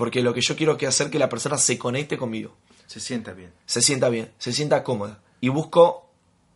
[0.00, 2.56] Porque lo que yo quiero que hacer que la persona se conecte conmigo.
[2.86, 3.52] Se sienta bien.
[3.66, 5.20] Se sienta bien, se sienta cómoda.
[5.42, 6.08] Y busco,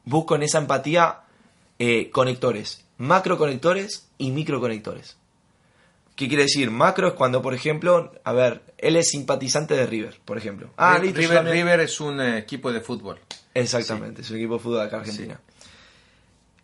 [0.07, 1.24] busco en esa empatía
[1.78, 5.18] eh, conectores, macroconectores y microconectores.
[6.16, 6.70] ¿Qué quiere decir?
[6.70, 10.70] Macro es cuando, por ejemplo, a ver, él es simpatizante de River, por ejemplo.
[10.78, 13.20] Ah, River, River es un eh, equipo de fútbol.
[13.52, 15.38] Exactamente, es un equipo de fútbol de acá Argentina.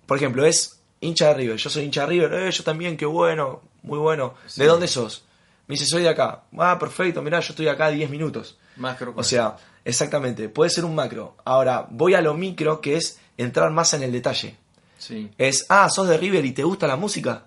[0.07, 1.57] Por ejemplo, es hincha de River.
[1.59, 2.33] Yo soy hincha de River.
[2.33, 4.33] Eh, yo también, qué bueno, muy bueno.
[4.57, 5.25] ¿De dónde sos?
[5.71, 6.43] Me dice, soy de acá.
[6.59, 8.59] Ah, perfecto, mirá, yo estoy acá 10 minutos.
[8.75, 9.15] Macro.
[9.17, 11.37] O sea, exactamente, puede ser un macro.
[11.45, 14.57] Ahora, voy a lo micro, que es entrar más en el detalle.
[14.99, 15.31] Sí.
[15.39, 17.45] Es, ah, sos de River y te gusta la música.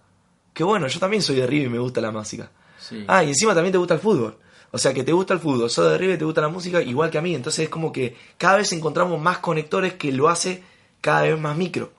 [0.54, 2.50] Qué bueno, yo también soy de River y me gusta la música.
[2.80, 3.04] Sí.
[3.10, 4.38] Ah, y encima también te gusta el fútbol.
[4.72, 6.82] O sea, que te gusta el fútbol, sos de River y te gusta la música
[6.82, 7.36] igual que a mí.
[7.36, 10.64] Entonces es como que cada vez encontramos más conectores que lo hace
[11.02, 11.92] cada vez más micro.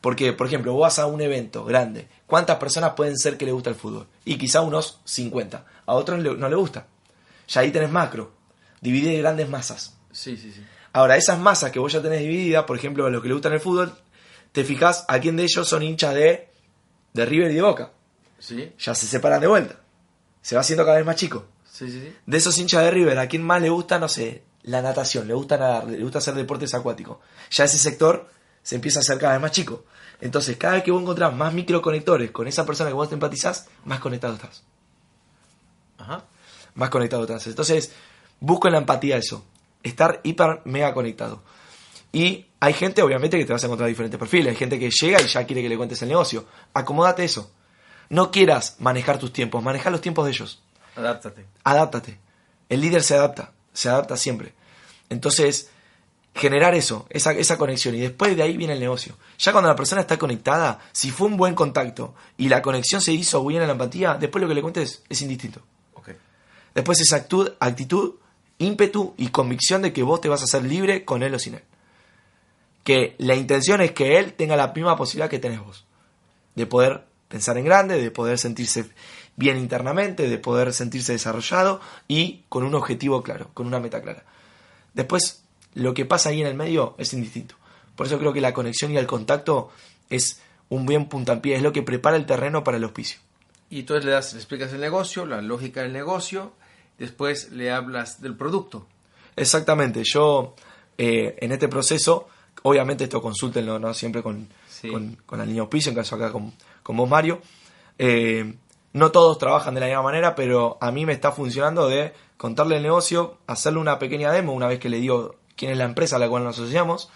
[0.00, 2.08] Porque, por ejemplo, vos vas a un evento grande.
[2.28, 4.06] ¿Cuántas personas pueden ser que le gusta el fútbol?
[4.26, 5.64] Y quizá unos 50.
[5.86, 6.86] A otros no le gusta.
[7.48, 8.32] Ya ahí tenés macro.
[8.82, 9.96] Dividir en grandes masas.
[10.12, 10.62] Sí, sí, sí.
[10.92, 13.54] Ahora, esas masas que vos ya tenés divididas, por ejemplo, a los que le gustan
[13.54, 13.94] el fútbol,
[14.52, 16.50] te fijas a quién de ellos son hinchas de,
[17.14, 17.92] de River y de Boca.
[18.38, 19.76] Sí, Ya se separan de vuelta.
[20.42, 21.46] Se va haciendo cada vez más chico.
[21.72, 21.98] sí, sí.
[21.98, 22.14] sí.
[22.26, 25.26] De esos hinchas de River, ¿a quién más le gusta, no sé, la natación?
[25.26, 27.16] Le gusta nadar, le gusta hacer deportes acuáticos.
[27.50, 28.28] Ya ese sector
[28.62, 29.86] se empieza a hacer cada vez más chico.
[30.20, 33.68] Entonces, cada vez que vos encontrás más microconectores con esa persona que vos te empatizás,
[33.84, 34.64] más conectado estás.
[35.98, 36.24] Ajá.
[36.74, 37.46] Más conectado estás.
[37.46, 37.92] Entonces,
[38.40, 39.44] busco en la empatía eso.
[39.82, 41.42] Estar hiper mega conectado.
[42.12, 44.50] Y hay gente, obviamente, que te vas a encontrar diferentes perfiles.
[44.50, 46.46] Hay gente que llega y ya quiere que le cuentes el negocio.
[46.74, 47.52] Acomódate eso.
[48.08, 50.62] No quieras manejar tus tiempos, maneja los tiempos de ellos.
[50.96, 51.44] Adáptate.
[51.62, 52.18] Adáptate.
[52.68, 54.54] El líder se adapta, se adapta siempre.
[55.10, 55.70] Entonces,
[56.38, 59.16] generar eso, esa, esa conexión, y después de ahí viene el negocio.
[59.38, 63.12] Ya cuando la persona está conectada, si fue un buen contacto y la conexión se
[63.12, 65.60] hizo bien en la empatía, después lo que le cuentes es indistinto.
[66.74, 68.14] Después esa actud- actitud,
[68.58, 71.54] ímpetu y convicción de que vos te vas a hacer libre con él o sin
[71.54, 71.62] él.
[72.84, 75.86] Que la intención es que él tenga la misma posibilidad que tenés vos.
[76.54, 78.88] De poder pensar en grande, de poder sentirse
[79.34, 84.24] bien internamente, de poder sentirse desarrollado y con un objetivo claro, con una meta clara.
[84.94, 85.42] Después,
[85.74, 87.54] lo que pasa ahí en el medio es indistinto.
[87.96, 89.70] Por eso creo que la conexión y el contacto
[90.10, 93.20] es un buen puntapié, es lo que prepara el terreno para el auspicio.
[93.70, 96.52] Y entonces le, das, le explicas el negocio, la lógica del negocio,
[96.98, 98.86] después le hablas del producto.
[99.36, 100.54] Exactamente, yo
[100.96, 102.28] eh, en este proceso,
[102.62, 103.94] obviamente esto consúltenlo ¿no?
[103.94, 104.88] siempre con, Sí.
[104.90, 106.52] con, con la línea auspicio, en caso acá con,
[106.84, 107.40] con vos Mario.
[107.98, 108.54] Eh,
[108.92, 112.76] no todos trabajan de la misma manera, pero a mí me está funcionando de contarle
[112.76, 116.16] el negocio, hacerle una pequeña demo una vez que le digo quién es la empresa
[116.16, 117.10] a la cual nos asociamos,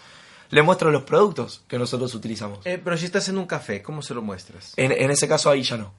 [0.49, 2.59] le muestro los productos que nosotros utilizamos.
[2.65, 4.73] Eh, pero si estás en un café, ¿cómo se lo muestras?
[4.77, 5.93] En, en ese caso ahí ya no.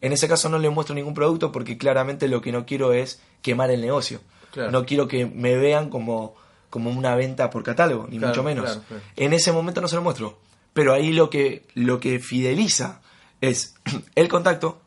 [0.00, 3.20] En ese caso no le muestro ningún producto porque claramente lo que no quiero es
[3.42, 4.20] quemar el negocio.
[4.52, 4.70] Claro.
[4.70, 6.36] No quiero que me vean como,
[6.70, 8.64] como una venta por catálogo, ni Claro, mucho menos.
[8.86, 9.02] claro.
[9.16, 10.38] En ese momento no se lo muestro.
[10.74, 13.00] Pero ahí lo que, lo que fideliza
[13.40, 13.74] es
[14.14, 14.80] el contacto,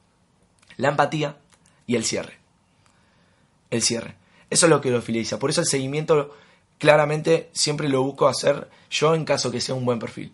[0.78, 1.38] la empatía
[1.88, 2.38] y el cierre.
[3.72, 4.16] El cierre.
[4.50, 5.40] Eso es lo que lo fideliza.
[5.40, 6.36] Por eso el seguimiento
[6.80, 10.34] claramente siempre lo busco hacer yo en caso que sea un buen perfil.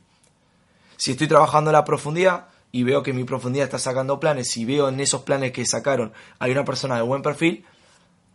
[0.96, 4.88] Si estoy trabajando la profundidad y veo que mi profundidad está sacando planes y veo
[4.88, 7.66] en esos planes que sacaron hay una persona de buen perfil,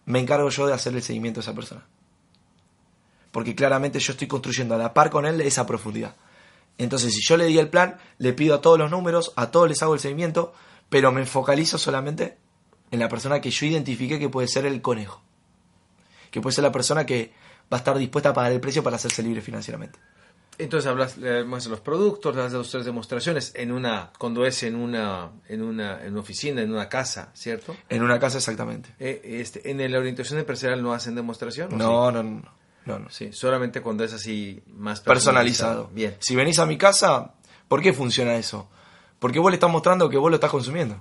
[0.04, 1.86] me encargo yo de hacer el seguimiento a esa persona.
[3.30, 6.16] Porque claramente yo estoy construyendo a la par con él esa profundidad.
[6.78, 9.68] Entonces, si yo le di el plan, le pido a todos los números, a todos
[9.68, 10.52] les hago el seguimiento,
[10.88, 12.38] pero me focalizo solamente
[12.90, 15.22] en la persona que yo identifique que puede ser el conejo.
[16.30, 17.32] Que puede ser la persona que
[17.72, 19.98] va a estar dispuesta a pagar el precio para hacerse libre financieramente.
[20.58, 24.74] Entonces hablas, le muestras los productos, le das tres demostraciones en una, cuando es en
[24.76, 27.74] una, en una, en una oficina, en una casa, ¿cierto?
[27.88, 28.90] En una casa exactamente.
[28.98, 31.72] Eh, este, en la orientación empresarial no hacen demostración.
[31.72, 32.42] ¿o No, no, no,
[32.84, 33.08] no, no.
[33.10, 35.88] Sí, solamente cuando es así más personalizado.
[35.94, 36.16] Bien.
[36.20, 37.32] Si venís a mi casa,
[37.66, 38.68] ¿por qué funciona eso?
[39.18, 41.00] Porque vos le estás mostrando que vos lo estás consumiendo.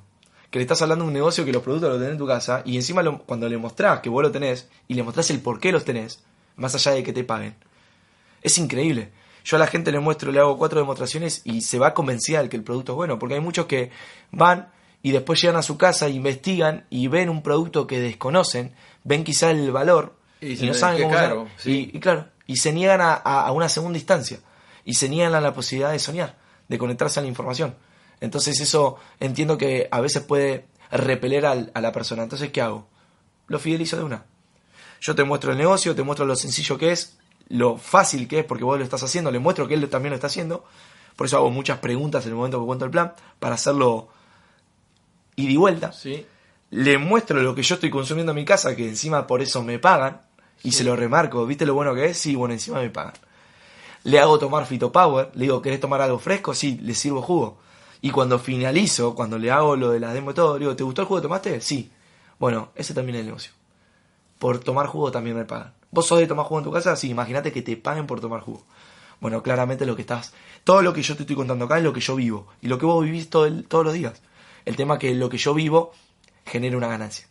[0.51, 2.61] Que le estás hablando de un negocio que los productos los tenés en tu casa
[2.65, 5.59] y encima lo- cuando le mostrás que vos lo tenés y le mostrás el por
[5.59, 6.23] qué los tenés,
[6.59, 7.55] más allá de que te paguen,
[8.41, 9.11] es increíble.
[9.43, 12.49] Yo a la gente le muestro, le hago cuatro demostraciones y se va convencida de
[12.49, 13.17] que el producto es bueno.
[13.17, 13.89] Porque hay muchos que
[14.31, 14.69] van
[15.01, 19.49] y después llegan a su casa, investigan y ven un producto que desconocen, ven quizá
[19.51, 21.89] el valor Y no "Eh, saben cómo caro", sí.
[21.93, 24.39] Y, y claro, y se niegan a, a- a una segunda instancia.
[24.85, 27.75] Y se niegan a la posibilidad de soñar, de conectarse a la información.
[28.21, 32.23] Entonces eso entiendo que a veces puede repeler al- a la persona.
[32.23, 32.87] Entonces, ¿qué hago?
[33.47, 34.25] Lo fidelizo de una.
[35.01, 37.17] Yo te muestro el negocio, te muestro lo sencillo que es,
[37.49, 40.15] lo fácil que es porque vos lo estás haciendo, le muestro que él también lo
[40.15, 40.65] está haciendo.
[41.15, 44.09] Por eso hago muchas preguntas en el momento que cuento el plan, para hacerlo
[45.35, 45.91] ida y vuelta.
[45.91, 46.25] Sí.
[46.71, 49.79] Le muestro lo que yo estoy consumiendo en mi casa, que encima por eso me
[49.79, 50.21] pagan,
[50.63, 51.45] y se lo remarco.
[51.45, 52.17] ¿Viste lo bueno que es?
[52.17, 53.13] Sí, bueno, encima me pagan.
[54.03, 56.53] Le hago tomar Fitopower, le digo, ¿querés tomar algo fresco?
[56.53, 57.57] Sí, le sirvo jugo.
[58.01, 61.01] Y cuando finalizo, cuando le hago lo de las demo y todo, digo, ¿te gustó
[61.01, 61.61] el jugo que tomaste?
[61.61, 61.91] Sí.
[62.37, 63.51] Bueno, ese también es el negocio.
[64.39, 65.73] Por tomar jugo también me pagan.
[65.91, 66.95] ¿Vos sos de tomar jugo en tu casa?
[66.95, 68.65] Sí, imagínate que te paguen por tomar jugo.
[69.19, 70.33] Bueno, claramente lo que estás...
[70.63, 72.47] Todo lo que yo te estoy contando acá es lo que yo vivo.
[72.61, 74.21] Y lo que vos vivís todo el- todos los días.
[74.65, 75.91] El tema es que lo que yo vivo
[76.45, 77.27] genera una ganancia.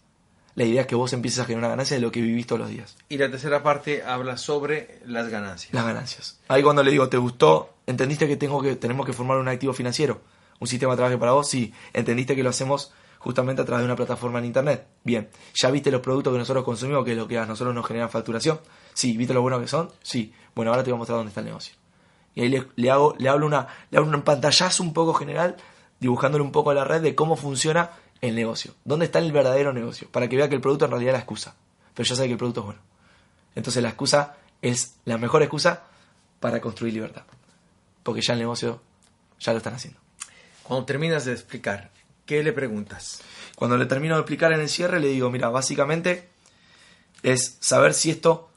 [0.55, 2.61] La idea es que vos empieces a generar una ganancia de lo que vivís todos
[2.61, 2.97] los días.
[3.09, 5.73] Y la tercera parte habla sobre las ganancias.
[5.73, 6.41] Las ganancias.
[6.49, 7.75] Ahí cuando le digo, ¿te gustó?
[7.87, 10.21] ¿Entendiste que, tengo que tenemos que formar un activo financiero?
[10.59, 11.49] ¿Un sistema de trabajo para vos?
[11.49, 11.73] Sí.
[11.93, 14.87] ¿Entendiste que lo hacemos justamente a través de una plataforma en Internet?
[15.05, 15.29] Bien.
[15.55, 18.09] ¿Ya viste los productos que nosotros consumimos, que es lo que a nosotros nos genera
[18.09, 18.61] facturación?
[18.95, 19.17] Sí.
[19.17, 19.91] ¿Viste lo buenos que son?
[20.03, 20.33] Sí.
[20.55, 21.75] Bueno, ahora te voy a mostrar dónde está el negocio.
[22.35, 25.57] Y ahí le, le hago, le hablo una, le hablo un pantallazo un poco general,
[26.01, 28.75] dibujándole un poco a la red de cómo funciona el negocio.
[28.85, 30.09] ¿Dónde está el verdadero negocio?
[30.11, 31.55] Para que vea que el producto en realidad es la excusa.
[31.95, 32.81] Pero ya sabe que el producto es bueno.
[33.55, 35.85] Entonces la excusa es la mejor excusa
[36.41, 37.23] para construir libertad.
[38.03, 38.81] Porque ya el negocio
[39.41, 40.01] ya lo están haciendo.
[40.63, 41.91] Cuando terminas de explicar,
[42.29, 43.23] ¿qué le preguntas?
[43.57, 46.29] Cuando le termino de explicar en el cierre, le digo, mira, básicamente
[47.23, 48.51] es saber si esto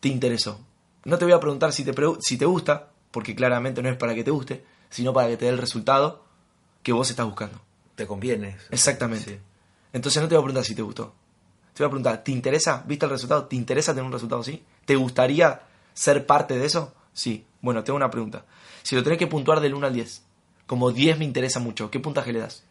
[0.00, 0.58] te interesó.
[1.04, 4.14] No te voy a preguntar si te, si te gusta, porque claramente no es para
[4.14, 6.24] que te guste, sino para que te dé el resultado
[6.82, 7.60] que vos estás buscando.
[7.94, 8.56] ¿Te conviene?
[8.70, 9.30] Exactamente.
[9.30, 9.38] Sí.
[9.92, 11.14] Entonces no te voy a preguntar si te gustó.
[11.74, 12.82] Te voy a preguntar, ¿te interesa?
[12.86, 13.44] ¿Viste el resultado?
[13.44, 14.64] ¿Te interesa tener un resultado así?
[14.86, 15.60] ¿Te gustaría
[15.92, 16.94] ser parte de eso?
[17.12, 17.44] Sí.
[17.60, 18.46] Bueno, tengo una pregunta.
[18.82, 20.22] Si lo tenés que puntuar del 1 al 10,
[20.66, 22.64] como 10 me interesa mucho, ¿qué puntaje le das?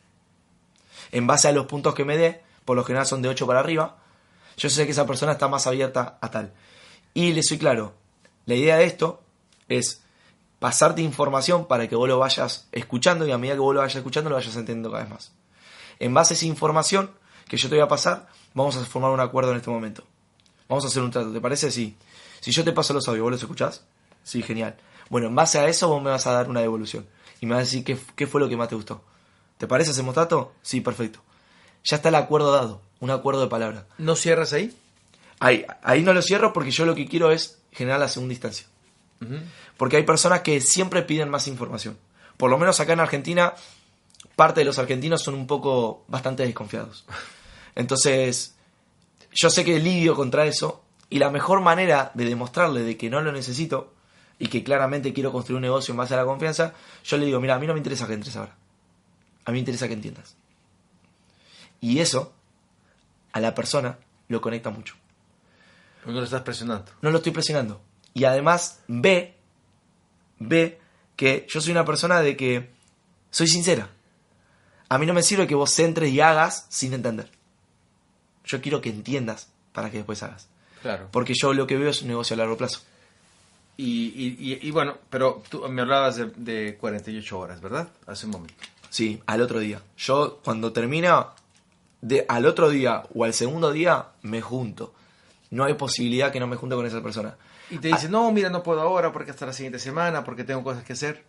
[1.12, 3.60] En base a los puntos que me dé, por lo general son de 8 para
[3.60, 3.98] arriba,
[4.58, 6.54] yo sé que esa persona está más abierta a tal.
[7.14, 7.94] Y le soy claro,
[8.46, 9.24] la idea de esto
[9.70, 10.02] es
[10.60, 13.96] pasarte información para que vos lo vayas escuchando y a medida que vos lo vayas
[13.96, 15.32] escuchando lo vayas entendiendo cada vez más.
[16.00, 17.12] En base a esa información
[17.48, 20.04] que yo te voy a pasar, vamos a formar un acuerdo en este momento.
[20.68, 21.72] Vamos a hacer un trato, ¿te parece?
[21.72, 21.96] Sí.
[22.40, 23.86] Si yo te paso los audios, ¿vos los escuchás?
[24.24, 24.76] Sí, genial.
[25.10, 27.08] Bueno, en base a eso vos me vas a dar una devolución.
[27.40, 29.02] Y me vas a decir qué, qué fue lo que más te gustó.
[29.58, 29.92] ¿Te parece?
[29.92, 30.54] ¿Hacemos trato?
[30.62, 31.20] Sí, perfecto.
[31.84, 33.86] Ya está el acuerdo dado, un acuerdo de palabra.
[33.98, 34.76] ¿No cierras ahí?
[35.40, 38.68] Ahí, ahí no lo cierro porque yo lo que quiero es generar la segunda instancia.
[39.78, 41.98] Porque hay personas que siempre piden más información.
[42.38, 43.54] Por lo menos acá en Argentina,
[44.36, 47.06] parte de los argentinos son un poco bastante desconfiados.
[47.76, 48.56] Entonces,
[49.32, 53.22] yo sé que lidio contra eso y la mejor manera de demostrarle de que no
[53.22, 53.94] lo necesito
[54.40, 57.40] y que claramente quiero construir un negocio en base a la confianza, yo le digo,
[57.40, 58.56] mira, a mí no me interesa que entres ahora.
[59.48, 60.36] A mí me interesa que entiendas.
[61.82, 62.34] Y eso,
[63.32, 64.96] a la persona, lo conecta mucho.
[66.06, 66.92] ¿O no lo estás presionando?
[67.02, 67.82] No lo estoy presionando.
[68.14, 69.36] Y además ve,
[70.40, 70.80] ve
[71.16, 72.70] que yo soy una persona de que
[73.32, 73.90] soy sincera.
[74.90, 77.30] A mí no me sirve que vos entres y hagas sin entender.
[78.46, 80.48] Yo quiero que entiendas para que después hagas.
[80.82, 81.10] Claro.
[81.12, 82.82] Porque yo lo que veo es un negocio a largo plazo.
[83.76, 87.90] Y, y, y- y bueno, pero tú me hablabas de, de 48 horas, ¿verdad?
[88.08, 88.64] Hace un momento.
[88.90, 89.82] Sí, al otro día.
[89.98, 91.28] Yo cuando termina,
[92.02, 94.94] de, al otro día o al segundo día, me junto.
[95.50, 97.38] No hay posibilidad que no me junte con esa persona.
[97.70, 100.64] Y te dice, no, mira, no puedo ahora porque hasta la siguiente semana, porque tengo
[100.64, 101.26] cosas que hacer.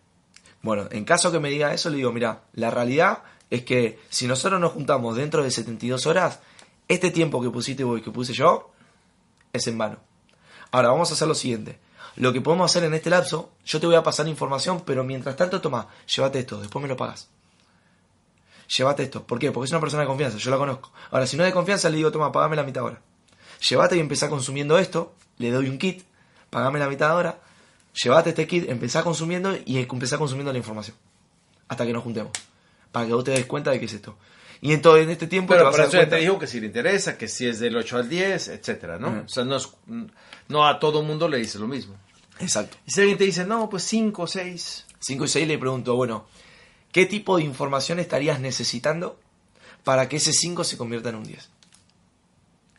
[0.62, 4.26] Bueno, en caso que me diga eso, le digo, mira, la realidad es que si
[4.26, 6.40] nosotros nos juntamos dentro de 72 horas,
[6.86, 8.70] este tiempo que pusiste vos y que puse yo
[9.52, 9.98] es en vano.
[10.70, 11.78] Ahora, vamos a hacer lo siguiente.
[12.16, 15.36] Lo que podemos hacer en este lapso, yo te voy a pasar información, pero mientras
[15.36, 17.28] tanto, toma, llévate esto, después me lo pagas.
[18.76, 19.26] Llévate esto.
[19.26, 19.50] ¿Por qué?
[19.50, 20.92] Porque es una persona de confianza, yo la conozco.
[21.10, 23.00] Ahora, si no es de confianza, le digo, toma, pagame la mitad ahora.
[23.68, 26.04] Llévate y empezá consumiendo esto, le doy un kit,
[26.50, 27.40] pagame la mitad ahora,
[27.94, 30.96] llévate este kit, empezá consumiendo y empezá consumiendo la información.
[31.66, 32.32] Hasta que nos juntemos.
[32.92, 34.16] Para que vos te des cuenta de qué es esto.
[34.60, 36.46] Y en todo en este tiempo te Pero vas a dar eso te dijo que
[36.46, 39.22] si le interesa, que si es del 8 al 10, etcétera, ¿no?
[39.24, 39.68] O sea, no, es-
[40.48, 41.94] no a todo mundo le dice lo mismo.
[42.40, 42.76] Exacto.
[42.86, 45.94] Y si alguien te dice, no, pues 5 o 6, 5 y 6 le pregunto,
[45.96, 46.26] bueno,
[46.92, 49.18] ¿qué tipo de información estarías necesitando
[49.84, 51.50] para que ese 5 se convierta en un 10?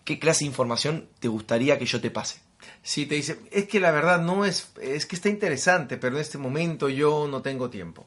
[0.05, 2.41] ¿Qué clase de información te gustaría que yo te pase?
[2.81, 6.21] si te dice, es que la verdad no es, es que está interesante, pero en
[6.21, 8.05] este momento yo no tengo tiempo.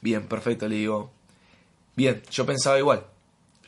[0.00, 1.10] Bien, perfecto, le digo.
[1.96, 3.06] Bien, yo pensaba igual.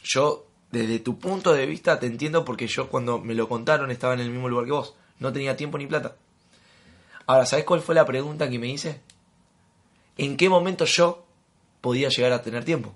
[0.03, 4.15] Yo, desde tu punto de vista, te entiendo porque yo cuando me lo contaron estaba
[4.15, 4.95] en el mismo lugar que vos.
[5.19, 6.17] No tenía tiempo ni plata.
[7.27, 9.01] Ahora, ¿sabes cuál fue la pregunta que me hice?
[10.19, 11.26] ¿En qué momento yo
[11.81, 12.95] podía llegar a tener tiempo?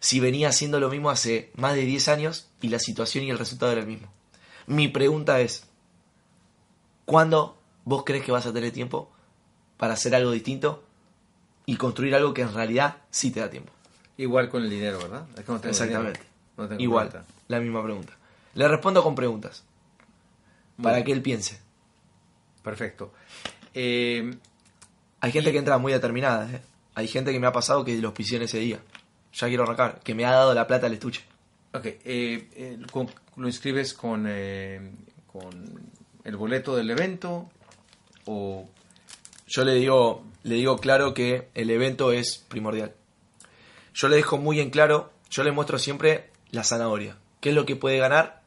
[0.00, 3.38] Si venía haciendo lo mismo hace más de 10 años y la situación y el
[3.38, 4.08] resultado era el mismo.
[4.66, 5.66] Mi pregunta es,
[7.04, 9.10] ¿cuándo vos crees que vas a tener tiempo
[9.76, 10.84] para hacer algo distinto
[11.66, 13.72] y construir algo que en realidad sí te da tiempo?
[14.16, 15.26] Igual con el dinero, ¿verdad?
[15.36, 16.18] Es que no tengo Exactamente.
[16.20, 16.32] dinero.
[16.56, 18.14] No tengo Igual, la misma pregunta.
[18.54, 19.64] Le respondo con preguntas.
[20.82, 21.60] Para que él piense.
[22.62, 23.12] Perfecto.
[23.74, 24.36] Eh,
[25.20, 26.62] Hay gente Y- que entra muy determinada, ¿eh?
[26.98, 28.80] Hay gente que me ha pasado que los pisé en ese día.
[29.32, 31.22] Ya quiero arrancar, que me ha dado la plata al estuche.
[31.72, 34.94] Ok, eh, eh, con- ¿lo inscribes con, eh,
[35.28, 35.92] con
[36.24, 37.48] el boleto del evento
[38.24, 38.68] o
[39.46, 42.92] Yo le digo, le digo claro que el evento es primordial.
[43.94, 47.16] Yo le dejo muy en claro, yo le muestro siempre la zanahoria.
[47.40, 48.42] ¿Qué es lo que puede ganar?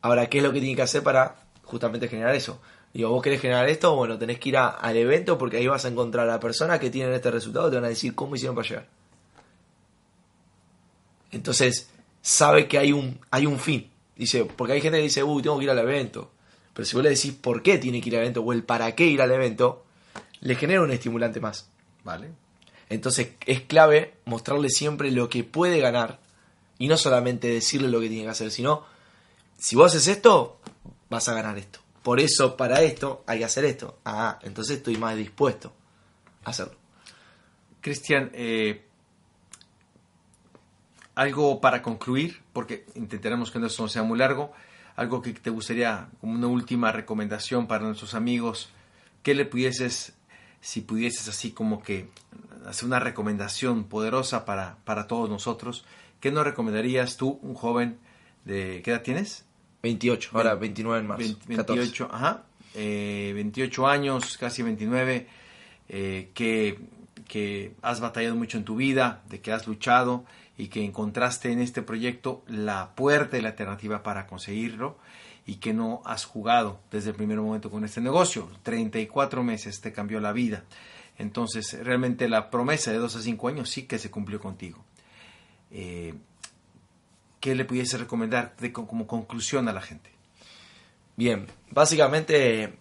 [0.00, 2.62] Ahora, ¿qué es lo que tiene que hacer para justamente generar eso?
[2.94, 5.84] Digo, vos querés generar esto, bueno, tenés que ir a- al evento porque ahí vas
[5.84, 8.54] a encontrar a la persona que tienen este resultado, te van a decir cómo hicieron
[8.54, 8.86] para llegar.
[11.32, 11.90] Entonces,
[12.22, 13.90] sabe que hay un, hay un fin.
[14.16, 16.30] Dice, porque hay gente que dice, uy, tengo que ir al evento.
[16.72, 18.94] Pero si vos le decís por qué tiene que ir al evento o el para
[18.94, 19.84] qué ir al evento,
[20.40, 21.68] le genera un estimulante más.
[22.04, 22.28] vale?
[22.90, 26.18] Entonces es clave mostrarle siempre lo que puede ganar
[26.78, 28.84] y no solamente decirle lo que tiene que hacer, sino
[29.58, 30.60] si vos haces esto,
[31.08, 31.80] vas a ganar esto.
[32.04, 33.98] Por eso, para esto, hay que hacer esto.
[34.04, 35.72] Ah, entonces estoy más dispuesto
[36.44, 36.74] a hacerlo.
[37.80, 38.84] Cristian, eh,
[41.14, 44.52] algo para concluir, porque intentaremos que esto no sea muy largo,
[44.96, 48.68] algo que te gustaría como una última recomendación para nuestros amigos,
[49.22, 50.12] ¿qué le pudieses,
[50.60, 52.10] si pudieses así como que
[52.66, 55.86] hacer una recomendación poderosa para, para todos nosotros,
[56.20, 57.98] ¿qué nos recomendarías tú, un joven
[58.44, 59.46] de, ¿qué edad tienes?
[59.84, 61.36] 28, ahora 29 en marzo.
[61.46, 61.80] 20 14.
[61.80, 62.42] 28, ajá,
[62.74, 65.26] eh, 28 años, casi 29,
[65.90, 66.78] eh, que,
[67.28, 70.24] que has batallado mucho en tu vida, de que has luchado
[70.56, 74.96] y que encontraste en este proyecto la puerta y la alternativa para conseguirlo
[75.46, 78.48] y que no has jugado desde el primer momento con este negocio.
[78.62, 80.64] 34 meses te cambió la vida.
[81.18, 84.82] Entonces, realmente la promesa de 2 a 5 años sí que se cumplió contigo.
[85.70, 86.14] Eh,
[87.44, 90.08] ¿Qué le pudiese recomendar como conclusión a la gente?
[91.14, 92.78] Bien, básicamente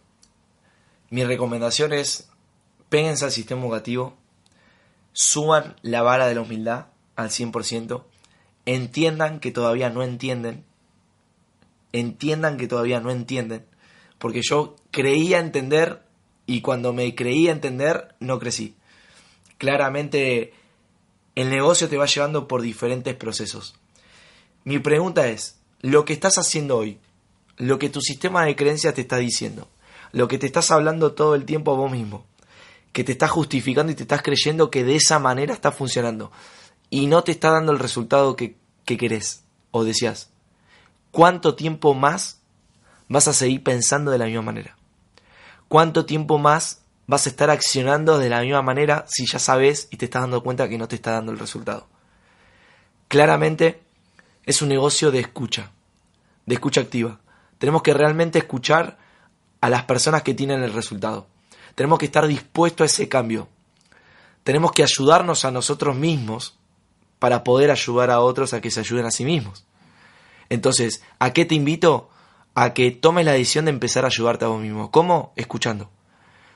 [1.10, 2.30] mi recomendación es
[2.88, 4.16] péguense al sistema educativo,
[5.12, 6.86] suban la vara de la humildad
[7.18, 8.06] al 100%,
[8.66, 10.64] entiendan que todavía no entienden,
[11.92, 13.66] entiendan que todavía no entienden,
[14.18, 16.06] porque yo creía entender
[16.46, 18.78] y cuando me creía entender no crecí.
[19.58, 20.54] Claramente
[21.36, 23.78] el negocio te va llevando por diferentes procesos.
[24.64, 27.00] Mi pregunta es, lo que estás haciendo hoy,
[27.58, 29.68] lo que tu sistema de creencias te está diciendo,
[30.14, 32.26] lo que te estás hablando todo el tiempo a vos mismo,
[32.94, 36.32] que te estás justificando y te estás creyendo que de esa manera está funcionando
[36.90, 38.56] y no te está dando el resultado que,
[38.86, 40.30] que querés o deseas.
[41.12, 42.42] ¿Cuánto tiempo más
[43.10, 44.78] vas a seguir pensando de la misma manera?
[45.68, 49.98] ¿Cuánto tiempo más vas a estar accionando de la misma manera si ya sabes y
[49.98, 51.88] te estás dando cuenta que no te está dando el resultado?
[53.10, 53.83] Claramente
[54.46, 55.72] es un negocio de escucha,
[56.46, 57.20] de escucha activa.
[57.58, 58.98] Tenemos que realmente escuchar
[59.62, 61.28] a las personas que tienen el resultado.
[61.76, 63.48] Tenemos que estar dispuestos a ese cambio.
[64.44, 66.58] Tenemos que ayudarnos a nosotros mismos
[67.20, 69.66] para poder ayudar a otros a que se ayuden a sí mismos.
[70.50, 72.10] Entonces, ¿a qué te invito?
[72.54, 74.92] A que tomes la decisión de empezar a ayudarte a vos mismo.
[74.92, 75.32] ¿Cómo?
[75.38, 75.90] Escuchando.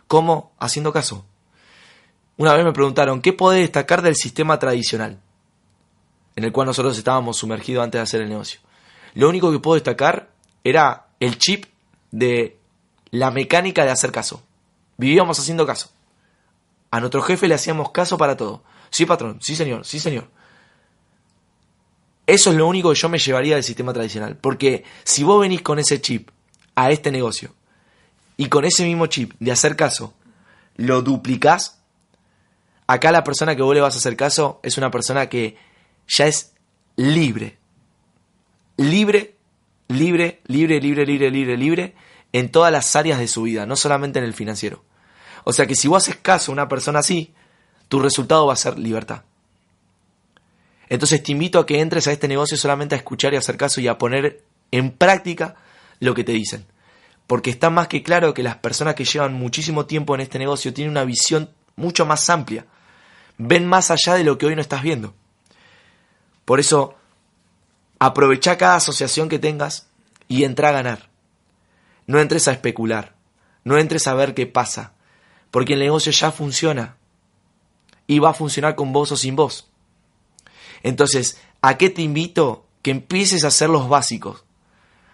[0.07, 0.51] ¿Cómo?
[0.59, 1.25] Haciendo caso.
[2.35, 5.19] Una vez me preguntaron, ¿qué podés destacar del sistema tradicional?
[6.37, 8.59] En el cual nosotros estábamos sumergidos antes de hacer el negocio.
[9.15, 10.29] Lo único que puedo destacar
[10.63, 11.65] era el chip
[12.11, 12.59] de
[13.09, 14.43] la mecánica de hacer caso.
[14.97, 15.89] Vivíamos haciendo caso.
[16.91, 18.61] A nuestro jefe le hacíamos caso para todo.
[18.91, 20.29] Sí, patrón, sí, señor, sí, señor.
[22.27, 24.37] Eso es lo único que yo me llevaría del sistema tradicional.
[24.37, 26.29] Porque si vos venís con ese chip
[26.75, 27.55] a este negocio
[28.37, 30.13] y con ese mismo chip de hacer caso,
[30.75, 31.79] lo duplicás,
[32.85, 35.57] acá la persona que vos le vas a hacer caso es una persona que
[36.07, 36.53] ya es
[36.95, 37.57] libre.
[38.77, 39.35] Libre,
[39.87, 41.95] libre, libre, libre, libre, libre, libre
[42.33, 44.83] en todas las áreas de su vida, no solamente en el financiero.
[45.43, 47.33] O sea que si vos haces caso a una persona así,
[47.87, 49.23] tu resultado va a ser libertad.
[50.89, 53.81] Entonces te invito a que entres a este negocio solamente a escuchar y hacer caso
[53.81, 55.55] y a poner en práctica
[55.99, 56.65] lo que te dicen.
[57.27, 60.73] Porque está más que claro que las personas que llevan muchísimo tiempo en este negocio
[60.73, 62.65] tienen una visión mucho más amplia.
[63.37, 65.13] Ven más allá de lo que hoy no estás viendo.
[66.47, 66.95] Por eso,
[67.99, 69.89] aprovecha cada asociación que tengas
[70.29, 71.09] y entra a ganar.
[72.05, 73.15] No entres a especular.
[73.65, 74.93] No entres a ver qué pasa.
[75.51, 76.95] Porque el negocio ya funciona.
[78.07, 79.67] Y va a funcionar con vos o sin vos.
[80.83, 82.65] Entonces, ¿a qué te invito?
[82.81, 84.45] Que empieces a hacer los básicos.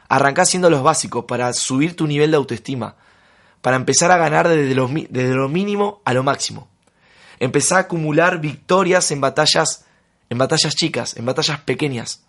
[0.10, 2.96] Arrancá haciendo los básicos para subir tu nivel de autoestima.
[3.64, 6.68] Para empezar a ganar desde lo, desde lo mínimo a lo máximo.
[7.40, 9.86] Empezar a acumular victorias en batallas,
[10.34, 12.24] en batallas chicas, en batallas pequeñas,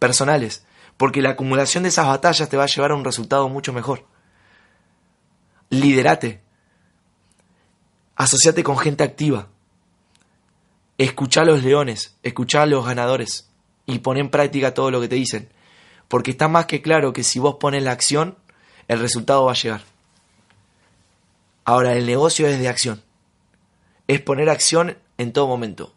[0.00, 0.66] personales.
[0.96, 4.04] Porque la acumulación de esas batallas te va a llevar a un resultado mucho mejor.
[5.70, 6.42] Liderate.
[8.16, 9.48] Asociate con gente activa.
[10.98, 13.48] Escuchá a los leones, escuchá a los ganadores
[13.86, 15.48] y pon en práctica todo lo que te dicen.
[16.08, 18.36] Porque está más que claro que si vos pones la acción,
[18.88, 19.82] el resultado va a llegar.
[21.64, 23.02] Ahora, el negocio es de acción.
[24.08, 25.94] Es poner acción en todo momento.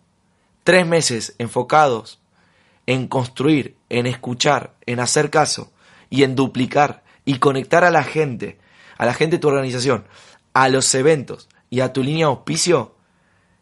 [0.67, 2.19] Tres meses enfocados
[2.87, 5.71] en construir, en escuchar, en hacer caso
[6.09, 8.59] y en duplicar y conectar a la gente,
[8.97, 10.03] a la gente de tu organización,
[10.51, 12.95] a los eventos y a tu línea de auspicio,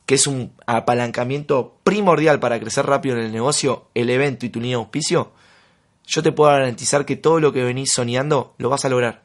[0.07, 4.59] que es un apalancamiento primordial para crecer rápido en el negocio, el evento y tu
[4.59, 5.31] línea de auspicio,
[6.07, 9.21] yo te puedo garantizar que todo lo que venís soñando lo vas a lograr.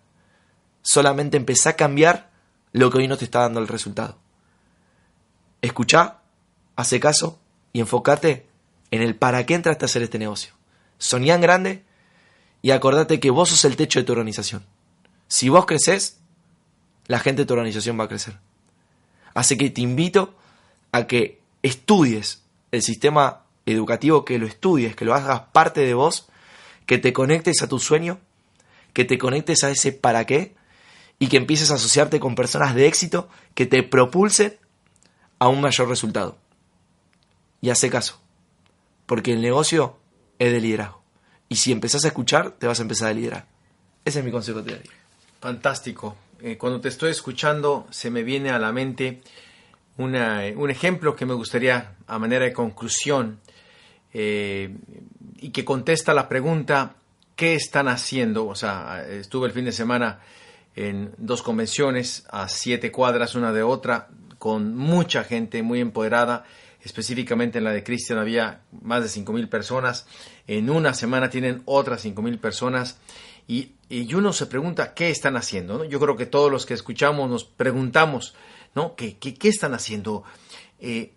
[0.82, 2.30] Solamente empezá a cambiar
[2.72, 4.18] lo que hoy no te está dando el resultado.
[5.62, 6.18] Escuchá,
[6.76, 7.39] hace caso
[7.72, 8.46] y enfócate
[8.90, 10.52] en el para qué entraste a hacer este negocio.
[10.98, 11.84] Soñá grande
[12.62, 14.64] y acordate que vos sos el techo de tu organización.
[15.28, 16.18] Si vos creces,
[17.06, 18.38] la gente de tu organización va a crecer.
[19.34, 20.34] Así que te invito
[20.92, 22.42] a que estudies
[22.72, 26.28] el sistema educativo, que lo estudies, que lo hagas parte de vos,
[26.86, 28.18] que te conectes a tu sueño,
[28.92, 30.54] que te conectes a ese para qué
[31.18, 34.58] y que empieces a asociarte con personas de éxito que te propulsen
[35.38, 36.36] a un mayor resultado.
[37.61, 38.20] Y hace caso,
[39.06, 39.98] porque el negocio
[40.38, 41.02] es de liderazgo.
[41.48, 43.46] Y si empezás a escuchar, te vas a empezar a liderar.
[44.04, 44.90] Ese es mi consejo diario.
[45.40, 46.16] Fantástico.
[46.40, 49.20] Eh, cuando te estoy escuchando, se me viene a la mente
[49.96, 53.38] un ejemplo que me gustaría, a manera de conclusión,
[54.14, 54.74] eh,
[55.36, 56.94] y que contesta la pregunta,
[57.36, 58.46] ¿qué están haciendo?
[58.46, 60.20] O sea, estuve el fin de semana
[60.74, 64.08] en dos convenciones, a siete cuadras una de otra,
[64.38, 66.44] con mucha gente muy empoderada,
[66.82, 70.06] específicamente en la de Cristian había más de 5.000 personas,
[70.46, 72.98] en una semana tienen otras 5.000 personas
[73.46, 75.84] y, y, uno se pregunta qué están haciendo.
[75.84, 78.34] Yo creo que todos los que escuchamos nos preguntamos,
[78.74, 78.94] ¿no?
[78.94, 80.22] ¿Qué, qué, están haciendo?
[80.78, 81.12] Eh,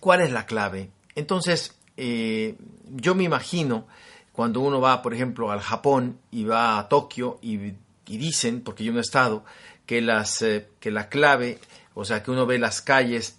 [0.00, 0.90] ¿Cuál es la clave?
[1.14, 2.56] Entonces, eh,
[2.90, 3.86] yo me imagino
[4.32, 7.74] cuando uno va, por ejemplo, al Japón y va a Tokio y,
[8.04, 9.44] dicen, porque yo no he estado,
[9.86, 11.58] que, las, eh, que la clave,
[11.94, 13.38] o sea, que uno ve las calles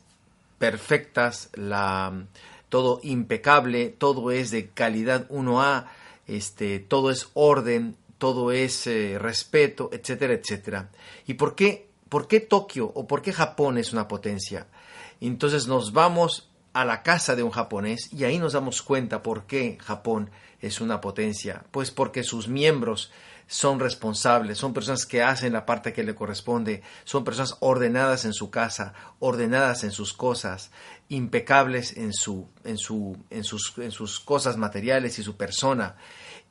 [0.58, 2.26] perfectas, la,
[2.70, 5.88] todo impecable, todo es de calidad 1A,
[6.28, 8.86] este, todo es orden, todo es
[9.20, 10.89] respeto, etcétera, etcétera.
[11.26, 14.68] ¿Y por qué ¿por qué Tokio o por qué Japón es una potencia?
[15.22, 19.45] Entonces nos vamos a la casa de un japonés y ahí nos damos cuenta por
[19.45, 20.30] qué Japón
[20.62, 21.64] es una potencia.
[21.72, 23.12] Pues porque sus miembros
[23.48, 28.34] son responsables, son personas que hacen la parte que le corresponde, son personas ordenadas en
[28.34, 30.72] su casa, ordenadas en sus cosas,
[31.10, 35.95] impecables en, su, en, su, en, sus, en sus cosas materiales y su persona.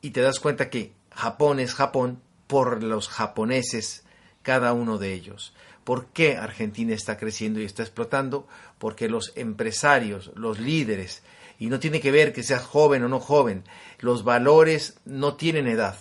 [0.01, 4.03] Y te das cuenta que Japón es Japón por los japoneses
[4.41, 5.53] cada uno de ellos.
[5.83, 8.47] ¿Por qué Argentina está creciendo y está explotando?
[8.77, 11.23] Porque los empresarios, los líderes,
[11.59, 13.63] y no tiene que ver que seas joven o no joven,
[13.99, 15.97] los valores no tienen edad,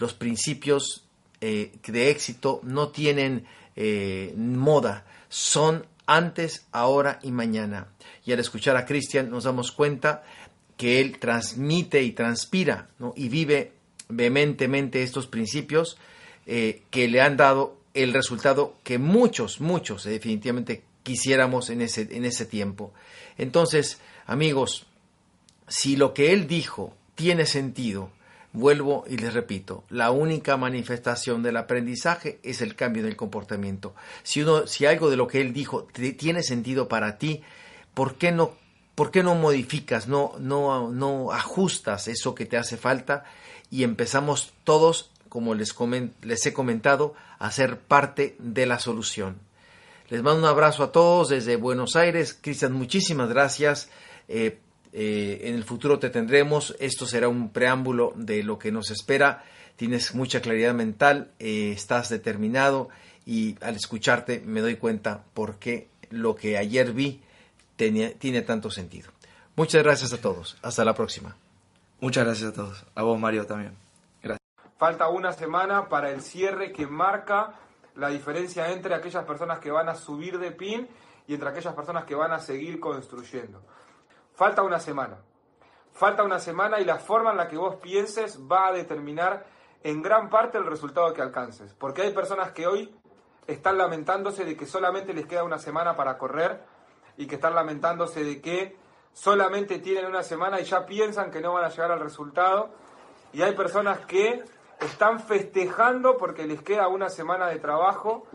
[0.00, 1.04] los principios
[1.40, 3.46] eh, de éxito no tienen
[3.76, 7.86] eh, moda, son antes, ahora y mañana.
[8.24, 10.24] Y al escuchar a Cristian nos damos cuenta
[10.76, 13.72] que él transmite y transpira y vive
[14.08, 15.98] vehementemente estos principios
[16.46, 22.24] eh, que le han dado el resultado que muchos, muchos definitivamente quisiéramos en ese, en
[22.24, 22.92] ese tiempo.
[23.36, 24.86] Entonces, amigos,
[25.68, 28.10] si lo que él dijo tiene sentido,
[28.52, 33.94] vuelvo y les repito, la única manifestación del aprendizaje es el cambio del comportamiento.
[34.22, 35.86] Si, uno, si algo de lo que él dijo
[36.18, 37.42] tiene sentido para ti,
[37.94, 38.52] ¿por qué no,
[38.94, 43.24] por qué no modificas, no, no, no ajustas eso que te hace falta
[43.70, 45.74] y empezamos todos como les,
[46.22, 49.38] les he comentado, a ser parte de la solución.
[50.10, 52.36] Les mando un abrazo a todos desde Buenos Aires.
[52.38, 53.88] Cristian, muchísimas gracias.
[54.28, 54.58] Eh,
[54.92, 56.76] eh, en el futuro te tendremos.
[56.80, 59.44] Esto será un preámbulo de lo que nos espera.
[59.76, 62.88] Tienes mucha claridad mental, eh, estás determinado
[63.24, 67.22] y al escucharte me doy cuenta por qué lo que ayer vi
[67.76, 69.10] tiene tanto sentido.
[69.56, 70.58] Muchas gracias a todos.
[70.62, 71.36] Hasta la próxima.
[72.00, 72.84] Muchas gracias a todos.
[72.94, 73.74] A vos, Mario, también.
[74.78, 77.54] Falta una semana para el cierre que marca
[77.96, 80.88] la diferencia entre aquellas personas que van a subir de PIN
[81.26, 83.62] y entre aquellas personas que van a seguir construyendo.
[84.40, 85.18] Falta una semana.
[85.92, 89.44] Falta una semana y la forma en la que vos pienses va a determinar
[89.82, 91.74] en gran parte el resultado que alcances.
[91.74, 92.90] Porque hay personas que hoy
[93.46, 96.64] están lamentándose de que solamente les queda una semana para correr
[97.18, 98.78] y que están lamentándose de que
[99.12, 102.70] solamente tienen una semana y ya piensan que no van a llegar al resultado.
[103.34, 104.42] Y hay personas que
[104.80, 108.26] están festejando porque les queda una semana de trabajo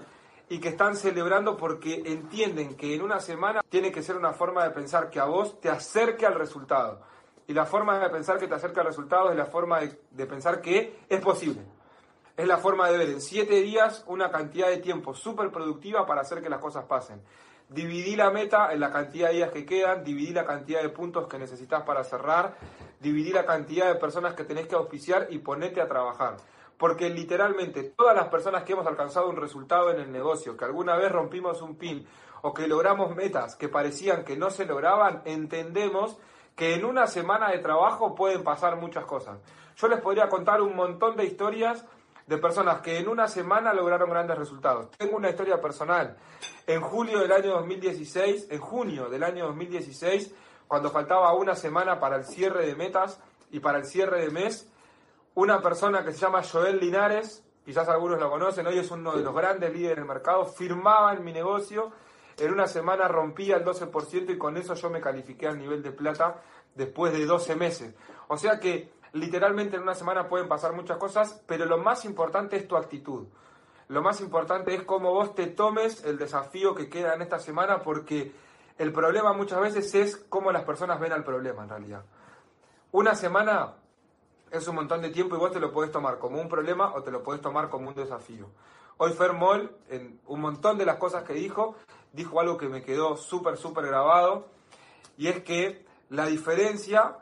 [0.50, 4.64] y que están celebrando porque entienden que en una semana tiene que ser una forma
[4.64, 7.02] de pensar que a vos te acerque al resultado.
[7.48, 10.26] Y la forma de pensar que te acerca al resultado es la forma de, de
[10.26, 11.62] pensar que es posible.
[12.38, 16.22] Es la forma de ver en siete días una cantidad de tiempo súper productiva para
[16.22, 17.22] hacer que las cosas pasen.
[17.70, 21.28] Dividí la meta en la cantidad de días que quedan, dividí la cantidad de puntos
[21.28, 22.56] que necesitas para cerrar,
[23.00, 26.38] dividí la cantidad de personas que tenés que auspiciar y ponete a trabajar.
[26.78, 30.96] Porque literalmente todas las personas que hemos alcanzado un resultado en el negocio, que alguna
[30.98, 32.06] vez rompimos un pin
[32.42, 36.18] o que logramos metas que parecían que no se lograban, entendemos
[36.56, 39.40] que en una semana de trabajo pueden pasar muchas cosas.
[39.78, 41.86] Yo les podría contar un montón de historias
[42.28, 44.90] de personas que en una semana lograron grandes resultados.
[44.98, 46.18] Tengo una historia personal.
[46.66, 50.34] En julio del año 2016, en junio del año 2016,
[50.68, 53.20] cuando faltaba una semana para el cierre de metas
[53.52, 54.72] y para el cierre de mes,
[55.36, 59.24] una persona que se llama Joel Linares, quizás algunos lo conocen, hoy es uno de
[59.24, 61.92] los grandes líderes del mercado, firmaba en mi negocio,
[62.38, 65.92] en una semana rompía el 12% y con eso yo me califiqué al nivel de
[65.92, 66.42] plata
[66.74, 67.94] después de 12 meses.
[68.28, 72.56] O sea que literalmente en una semana pueden pasar muchas cosas, pero lo más importante
[72.56, 73.28] es tu actitud.
[73.88, 77.82] Lo más importante es cómo vos te tomes el desafío que queda en esta semana,
[77.82, 78.34] porque
[78.78, 82.04] el problema muchas veces es cómo las personas ven al problema en realidad.
[82.92, 83.76] Una semana
[84.58, 87.04] es un montón de tiempo y vos te lo podés tomar como un problema o
[87.04, 88.50] te lo podés tomar como un desafío.
[88.98, 91.76] Hoy Fermol, en un montón de las cosas que dijo,
[92.14, 94.48] dijo algo que me quedó súper, súper grabado,
[95.18, 97.18] y es que la diferencia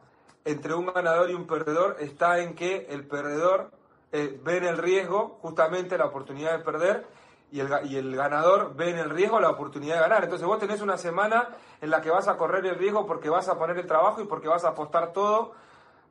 [0.46, 3.72] entre un ganador y un perdedor está en que el perdedor
[4.12, 7.08] eh, ve en el riesgo justamente la oportunidad de perder
[7.52, 10.24] y el, y el ganador ve en el riesgo la oportunidad de ganar.
[10.24, 11.50] Entonces vos tenés una semana
[11.82, 14.26] en la que vas a correr el riesgo porque vas a poner el trabajo y
[14.26, 15.54] porque vas a apostar todo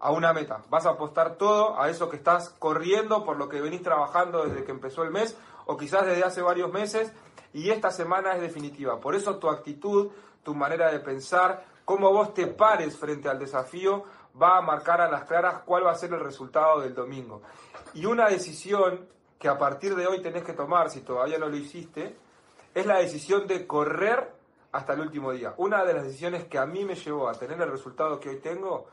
[0.02, 0.62] a una meta.
[0.68, 4.64] Vas a apostar todo a eso que estás corriendo por lo que venís trabajando desde
[4.64, 7.12] que empezó el mes o quizás desde hace varios meses
[7.52, 8.98] y esta semana es definitiva.
[8.98, 10.10] Por eso tu actitud,
[10.42, 14.04] tu manera de pensar, cómo vos te pares frente al desafío
[14.40, 17.42] va a marcar a las claras cuál va a ser el resultado del domingo.
[17.94, 19.06] Y una decisión
[19.38, 22.16] que a partir de hoy tenés que tomar, si todavía no lo hiciste,
[22.74, 24.32] es la decisión de correr
[24.72, 25.54] hasta el último día.
[25.58, 28.40] Una de las decisiones que a mí me llevó a tener el resultado que hoy
[28.40, 28.88] tengo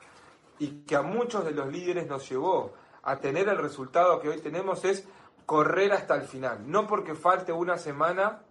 [0.60, 4.40] y que a muchos de los líderes nos llevó a tener el resultado que hoy
[4.40, 5.08] tenemos es
[5.46, 6.70] correr hasta el final.
[6.70, 8.42] No porque falte una semana,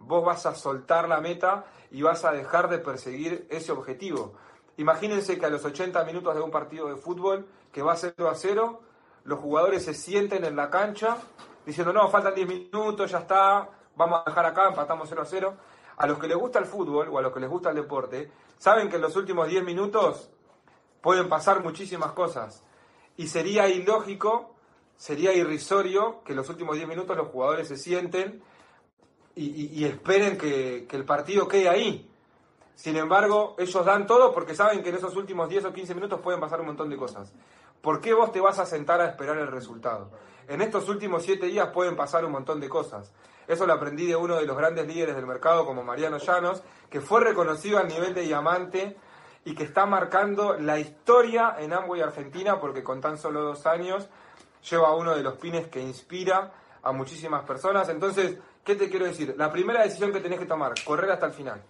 [0.00, 4.34] vos vas a soltar la meta y vas a dejar de perseguir ese objetivo.
[4.78, 8.34] Imagínense que a los 80 minutos de un partido de fútbol que va 0 a
[8.34, 8.80] 0,
[9.24, 11.18] los jugadores se sienten en la cancha
[11.66, 15.54] diciendo, no, faltan 10 minutos, ya está, vamos a dejar acá, empatamos 0 a 0.
[15.98, 18.30] A los que les gusta el fútbol o a los que les gusta el deporte,
[18.56, 20.30] saben que en los últimos 10 minutos
[21.00, 22.62] pueden pasar muchísimas cosas.
[23.16, 24.54] Y sería ilógico,
[24.96, 28.42] sería irrisorio que en los últimos 10 minutos los jugadores se sienten
[29.34, 32.10] y, esperen que, que el partido quede ahí.
[32.74, 36.20] Sin embargo, ellos dan todo porque saben que en esos últimos 10 o 15 minutos
[36.20, 37.32] pueden pasar un montón de cosas.
[37.80, 40.10] ¿Por qué vos te vas a sentar a esperar el resultado?
[40.48, 43.12] En estos últimos 7 días pueden pasar un montón de cosas.
[43.46, 47.00] Eso lo aprendí de uno de los grandes líderes del mercado como Mariano Llanos, que
[47.00, 48.96] fue reconocido a nivel de diamante
[49.44, 54.08] y que está marcando la historia en Amway Argentina porque con tan solo dos años
[54.68, 57.88] lleva uno de los pines que inspira a muchísimas personas.
[57.88, 59.34] Entonces, ¿qué te quiero decir?
[59.36, 61.62] La primera decisión que tenés que tomar, correr hasta el final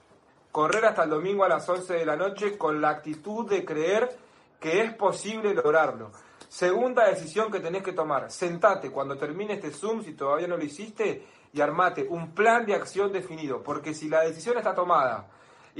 [0.52, 4.10] correr hasta el domingo a las 11 de la noche con la actitud de creer
[4.58, 6.10] que es posible lograrlo.
[6.48, 10.64] Segunda decisión que tenés que tomar, sentate cuando termine este Zoom, si todavía no lo
[10.64, 15.28] hiciste, y armate un plan de acción definido, porque si la decisión está tomada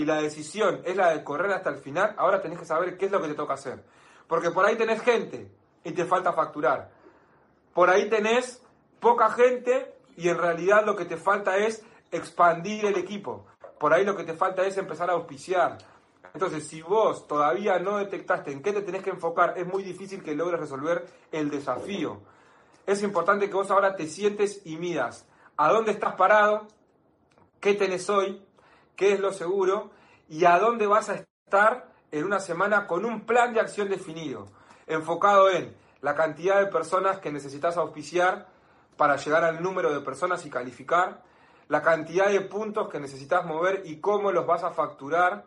[0.01, 3.05] y la decisión es la de correr hasta el final, ahora tenés que saber qué
[3.05, 3.85] es lo que te toca hacer.
[4.27, 5.53] Porque por ahí tenés gente
[5.85, 6.91] y te falta facturar.
[7.75, 8.63] Por ahí tenés
[8.99, 13.45] poca gente y en realidad lo que te falta es expandir el equipo.
[13.79, 15.77] Por ahí lo que te falta es empezar a auspiciar.
[16.33, 20.23] Entonces, si vos todavía no detectaste en qué te tenés que enfocar, es muy difícil
[20.23, 22.23] que logres resolver el desafío.
[22.87, 25.29] Es importante que vos ahora te sientes y midas
[25.59, 26.69] a dónde estás parado,
[27.61, 28.43] qué tenés hoy,
[28.97, 29.91] qué es lo seguro
[30.29, 34.49] y a dónde vas a estar en una semana con un plan de acción definido,
[34.87, 38.49] enfocado en la cantidad de personas que necesitas auspiciar
[38.97, 41.23] para llegar al número de personas y calificar,
[41.69, 45.45] la cantidad de puntos que necesitas mover y cómo los vas a facturar.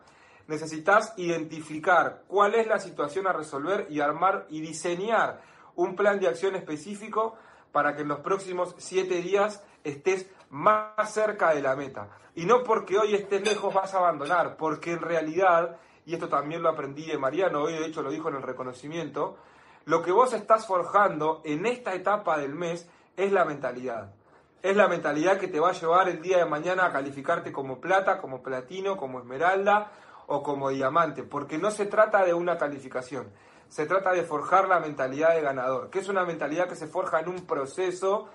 [0.48, 5.42] Necesitas identificar cuál es la situación a resolver y armar y diseñar
[5.76, 7.36] un plan de acción específico
[7.72, 12.10] para que en los próximos siete días estés más cerca de la meta.
[12.36, 16.62] Y no porque hoy estés lejos vas a abandonar, porque en realidad, y esto también
[16.62, 19.38] lo aprendí de Mariano, hoy de hecho lo dijo en el reconocimiento,
[19.86, 24.14] lo que vos estás forjando en esta etapa del mes es la mentalidad
[24.62, 27.82] Es la mentalidad que te va a llevar el día de mañana a calificarte como
[27.82, 29.92] plata, como platino, como esmeralda
[30.28, 33.28] o como diamante, porque no se trata de una calificación,
[33.68, 37.20] se trata de forjar la mentalidad de ganador, que es una mentalidad que se forja
[37.20, 38.30] en un proceso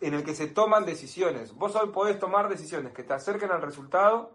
[0.00, 1.54] en el que se toman decisiones.
[1.54, 4.30] Vos hoy podés tomar decisiones que te acerquen al resultado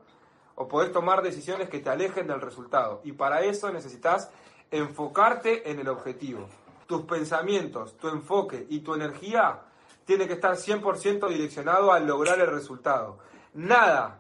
[0.55, 3.01] o podés tomar decisiones que te alejen del resultado.
[3.03, 4.29] Y para eso necesitas
[4.69, 6.47] enfocarte en el objetivo.
[6.87, 9.61] Tus pensamientos, tu enfoque y tu energía
[10.05, 13.19] tiene que estar 100% direccionado a lograr el resultado.
[13.53, 14.19] Nada,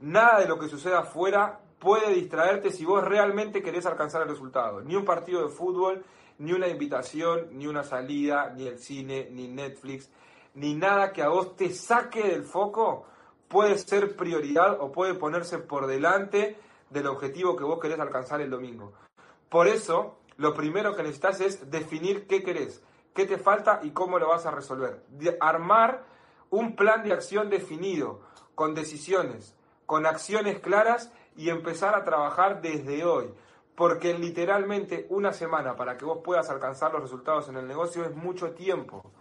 [0.00, 4.80] nada de lo que suceda afuera puede distraerte si vos realmente querés alcanzar el resultado.
[4.80, 6.04] Ni un partido de fútbol,
[6.38, 10.10] ni una invitación, ni una salida, ni el cine, ni Netflix,
[10.58, 13.06] ni nada que a vos te saque del foco
[13.46, 16.58] puede ser prioridad o puede ponerse por delante
[16.90, 18.92] del objetivo que vos querés alcanzar el domingo.
[19.48, 22.82] Por eso, lo primero que necesitas es definir qué querés,
[23.14, 25.04] qué te falta y cómo lo vas a resolver.
[25.40, 26.04] armar
[26.50, 28.20] un plan de acción definido,
[28.54, 29.54] con decisiones,
[29.86, 33.32] con acciones claras y empezar a trabajar desde hoy.
[33.76, 38.14] Porque literalmente una semana para que vos puedas alcanzar los resultados en el negocio es
[38.16, 39.12] mucho tiempo.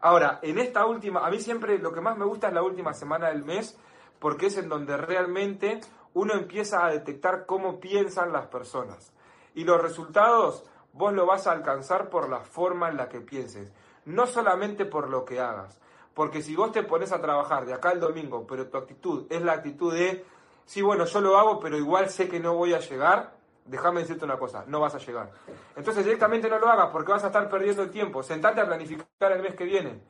[0.00, 2.94] Ahora, en esta última, a mí siempre lo que más me gusta es la última
[2.94, 3.76] semana del mes,
[4.18, 5.80] porque es en donde realmente
[6.14, 9.12] uno empieza a detectar cómo piensan las personas.
[9.54, 13.72] Y los resultados vos lo vas a alcanzar por la forma en la que pienses,
[14.04, 15.80] no solamente por lo que hagas.
[16.14, 19.42] Porque si vos te pones a trabajar de acá al domingo, pero tu actitud es
[19.42, 20.24] la actitud de,
[20.64, 23.37] sí, bueno, yo lo hago, pero igual sé que no voy a llegar,
[23.68, 25.30] déjame decirte una cosa, no vas a llegar.
[25.76, 28.22] Entonces directamente no lo hagas porque vas a estar perdiendo el tiempo.
[28.22, 30.00] Sentate a planificar el mes que viene.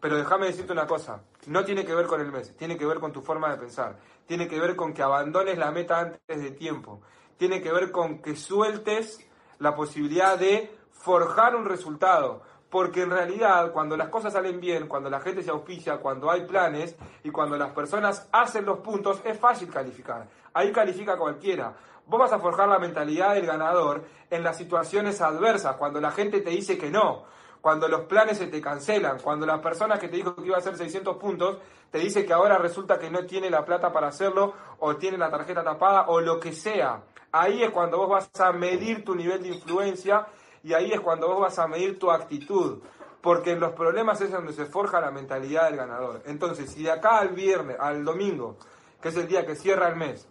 [0.00, 3.00] Pero déjame decirte una cosa, no tiene que ver con el mes, tiene que ver
[3.00, 3.96] con tu forma de pensar,
[4.26, 7.00] tiene que ver con que abandones la meta antes de tiempo,
[7.36, 9.18] tiene que ver con que sueltes
[9.58, 12.42] la posibilidad de forjar un resultado.
[12.70, 16.44] Porque en realidad, cuando las cosas salen bien, cuando la gente se auspicia, cuando hay
[16.44, 20.28] planes y cuando las personas hacen los puntos, es fácil calificar.
[20.52, 21.74] Ahí califica cualquiera.
[22.08, 26.40] Vos vas a forjar la mentalidad del ganador en las situaciones adversas, cuando la gente
[26.40, 27.24] te dice que no,
[27.60, 30.60] cuando los planes se te cancelan, cuando la persona que te dijo que iba a
[30.60, 31.58] hacer 600 puntos
[31.90, 35.30] te dice que ahora resulta que no tiene la plata para hacerlo o tiene la
[35.30, 37.02] tarjeta tapada o lo que sea.
[37.32, 40.26] Ahí es cuando vos vas a medir tu nivel de influencia
[40.62, 42.80] y ahí es cuando vos vas a medir tu actitud.
[43.20, 46.22] Porque en los problemas es donde se forja la mentalidad del ganador.
[46.26, 48.56] Entonces, si de acá al viernes, al domingo,
[49.02, 50.28] que es el día que cierra el mes,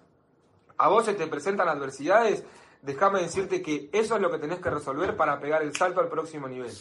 [0.77, 2.43] a vos se te presentan adversidades,
[2.81, 6.07] déjame decirte que eso es lo que tenés que resolver para pegar el salto al
[6.07, 6.71] próximo nivel.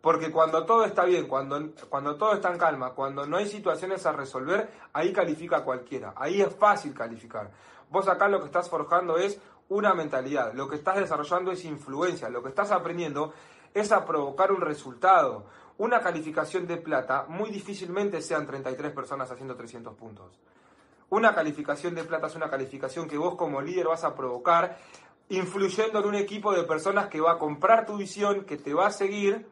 [0.00, 4.06] Porque cuando todo está bien, cuando, cuando todo está en calma, cuando no hay situaciones
[4.06, 6.14] a resolver, ahí califica cualquiera.
[6.16, 7.50] Ahí es fácil calificar.
[7.90, 12.28] Vos acá lo que estás forjando es una mentalidad, lo que estás desarrollando es influencia,
[12.28, 13.32] lo que estás aprendiendo
[13.74, 15.44] es a provocar un resultado.
[15.78, 20.38] Una calificación de plata, muy difícilmente sean 33 personas haciendo 300 puntos.
[21.10, 24.78] Una calificación de plata es una calificación que vos como líder vas a provocar
[25.28, 28.86] influyendo en un equipo de personas que va a comprar tu visión, que te va
[28.86, 29.44] a seguir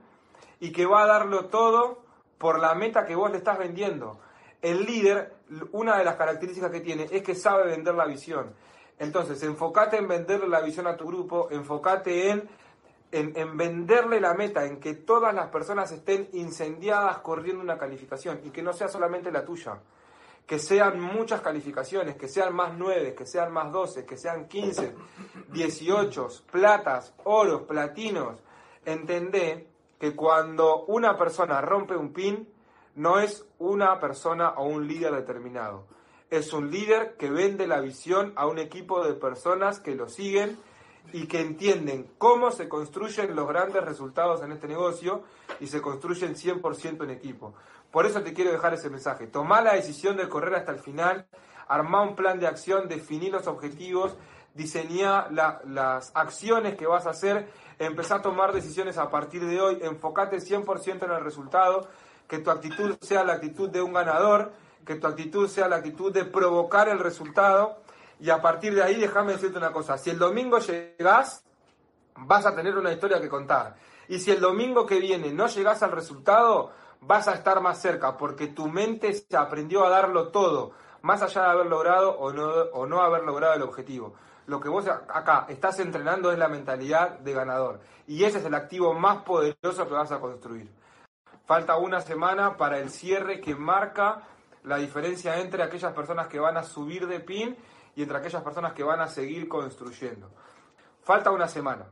[0.61, 1.99] y que va a darlo todo
[2.39, 4.21] por la meta que vos le estás vendiendo.
[4.63, 5.35] El líder,
[5.73, 8.55] una de las características que tiene es que sabe vender la visión.
[9.01, 12.49] Entonces, enfócate en venderle la visión a tu grupo, enfócate en,
[13.11, 18.41] en, en, venderle la meta, en que todas las personas estén incendiadas corriendo una calificación
[18.45, 19.79] y que no sea solamente la tuya
[20.49, 24.95] que sean muchas calificaciones, que sean más 9, que sean más 12, que sean 15,
[25.53, 28.41] 18, platas, oros, platinos.
[28.87, 29.69] Entendé
[30.01, 32.49] que cuando una persona rompe un pin,
[32.95, 35.85] no es una persona o un líder determinado.
[36.31, 40.59] Es un líder que vende la visión a un equipo de personas que lo siguen
[41.13, 45.25] y que entienden cómo se construyen los grandes resultados en este negocio
[45.61, 47.55] y se construyen 100% en equipo.
[47.91, 49.27] Por eso te quiero dejar ese mensaje.
[49.27, 51.27] Tomá la decisión de correr hasta el final,
[51.69, 54.17] armá un plan de acción, definí los objetivos,
[54.55, 59.79] diseñá las acciones que vas a hacer, empezá a tomar decisiones a partir de hoy,
[59.83, 61.89] enfocate 100% en el resultado,
[62.27, 64.53] que tu actitud sea la actitud de un ganador,
[64.85, 67.79] que tu actitud sea la actitud de provocar el resultado.
[68.21, 71.45] Y a partir de ahí, déjame decirte una cosa, si el domingo llegás,
[72.17, 73.77] vas a tener una historia que contar.
[74.09, 78.17] Y si el domingo que viene no llegás al resultado, vas a estar más cerca,
[78.17, 80.73] porque tu mente se aprendió a darlo todo,
[81.03, 84.15] más allá de haber logrado o no, o no haber logrado el objetivo.
[84.47, 87.81] Lo que vos acá estás entrenando es la mentalidad de ganador.
[88.07, 90.71] Y ese es el activo más poderoso que vas a construir.
[91.45, 94.23] Falta una semana para el cierre que marca
[94.65, 97.57] la diferencia entre aquellas personas que van a subir de pin
[97.95, 100.31] y entre aquellas personas que van a seguir construyendo.
[101.03, 101.87] Falta una semana.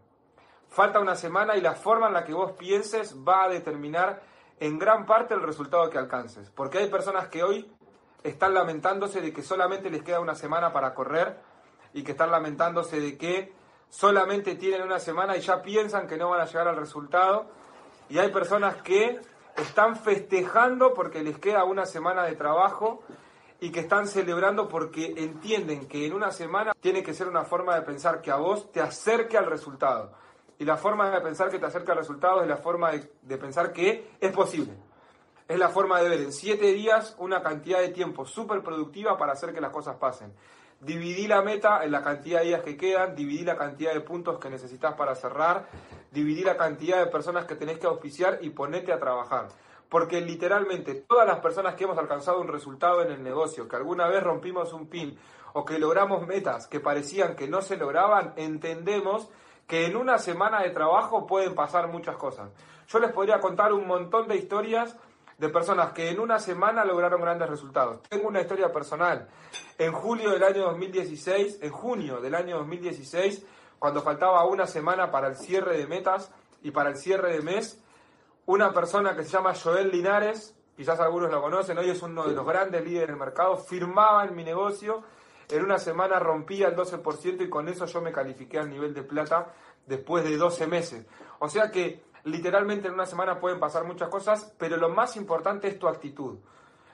[0.69, 4.21] Falta una semana y la forma en la que vos pienses va a determinar
[4.61, 6.51] en gran parte el resultado que alcances.
[6.51, 7.71] Porque hay personas que hoy
[8.23, 11.39] están lamentándose de que solamente les queda una semana para correr
[11.93, 13.53] y que están lamentándose de que
[13.89, 17.47] solamente tienen una semana y ya piensan que no van a llegar al resultado.
[18.09, 19.21] Y hay personas que
[19.57, 23.03] están festejando porque les queda una semana de trabajo
[23.61, 27.75] y que están celebrando porque entienden que en una semana tiene que ser una forma
[27.75, 30.13] de pensar que a vos te acerque al resultado.
[30.59, 33.73] Y la forma de pensar que te acerca al resultado es la forma de, pensar
[33.73, 34.73] que es posible.
[35.47, 39.33] Es la forma de ver en siete días una cantidad de tiempo súper productiva para
[39.33, 40.33] hacer que las cosas pasen.
[40.81, 44.39] Dividí la meta en la cantidad de días que quedan, dividí la cantidad de puntos
[44.39, 45.67] que necesitas para cerrar,
[46.11, 49.49] dividí la cantidad de personas que tenés que auspiciar y ponete a trabajar.
[49.89, 54.09] Porque literalmente todas las personas que hemos alcanzado un resultado en el negocio, que alguna
[54.09, 55.17] vez rompimos un pin
[55.53, 59.31] o que logramos metas que parecían que no se lograban, entendemos
[59.67, 62.51] que en una semana de trabajo pueden pasar muchas cosas.
[62.89, 64.97] Yo les podría contar un montón de historias
[65.39, 68.03] de personas que en una semana lograron grandes resultados.
[68.09, 69.29] Tengo una historia personal.
[69.77, 73.45] En julio del año 2016, en junio del año 2016,
[73.79, 76.31] cuando faltaba una semana para el cierre de metas
[76.63, 77.83] y para el cierre de mes,
[78.47, 82.35] una persona que se llama Joel Linares, quizás algunos lo conocen, hoy es uno de
[82.35, 85.03] los grandes líderes del mercado, firmaba en mi negocio,
[85.49, 89.03] en una semana rompía el 12% y con eso yo me califiqué al nivel de
[89.03, 89.53] plata
[89.87, 91.07] después de 12 meses.
[91.39, 95.69] O sea que literalmente en una semana pueden pasar muchas cosas, pero lo más importante
[95.69, 96.39] es tu actitud.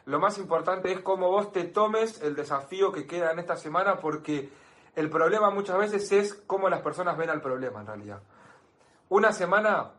[0.04, 3.98] Lo más importante es cómo vos te tomes el desafío que queda en esta semana,
[3.98, 4.50] porque
[4.94, 8.20] el problema muchas veces es cómo las personas ven al problema en realidad.
[9.08, 9.92] Una semana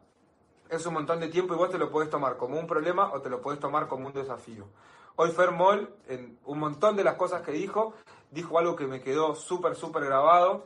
[0.69, 3.21] es un montón de tiempo y vos te lo podés tomar como un problema o
[3.21, 4.67] te lo podés tomar como un desafío.
[5.15, 7.93] Hoy Fermol, en un montón de las cosas que dijo,
[8.31, 10.63] dijo algo que me quedó súper, súper grabado,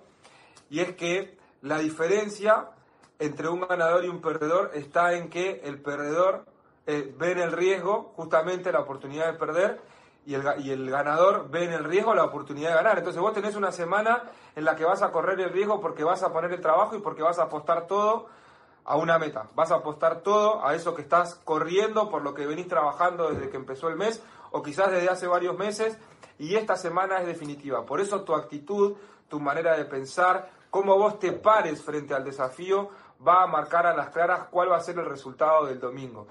[0.69, 2.69] y es que la diferencia
[3.19, 6.45] entre un ganador y un perdedor está en que el perdedor
[6.85, 9.81] eh, ve en el riesgo justamente la oportunidad de perder
[10.25, 12.97] y el, y el ganador ve en el riesgo la oportunidad de ganar.
[12.99, 14.23] Entonces vos tenés una semana
[14.55, 16.99] en la que vas a correr el riesgo porque vas a poner el trabajo y
[16.99, 18.27] porque vas a apostar todo
[18.87, 19.47] a una meta.
[19.53, 23.49] Vas a apostar todo a eso que estás corriendo, por lo que venís trabajando desde
[23.49, 25.97] que empezó el mes o quizás desde hace varios meses
[26.39, 27.85] y esta semana es definitiva.
[27.85, 28.95] Por eso tu actitud,
[29.27, 32.89] tu manera de pensar, cómo vos te pares frente al desafío
[33.25, 36.27] va a marcar a las claras cuál va a ser el resultado del domingo.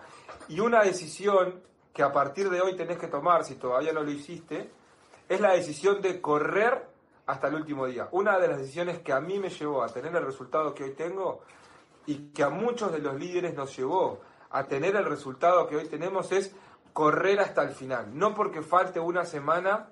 [0.48, 1.60] Y una decisión
[1.92, 4.70] que a partir de hoy tenés que tomar, si todavía no lo hiciste,
[5.28, 6.86] es la decisión de correr
[7.26, 8.08] hasta el último día.
[8.12, 10.92] Una de las decisiones que a mí me llevó a tener el resultado que hoy
[10.92, 11.40] tengo
[12.06, 15.88] y que a muchos de los líderes nos llevó a tener el resultado que hoy
[15.88, 16.54] tenemos es
[16.96, 18.18] correr hasta el final.
[18.18, 19.90] No porque falte una semana,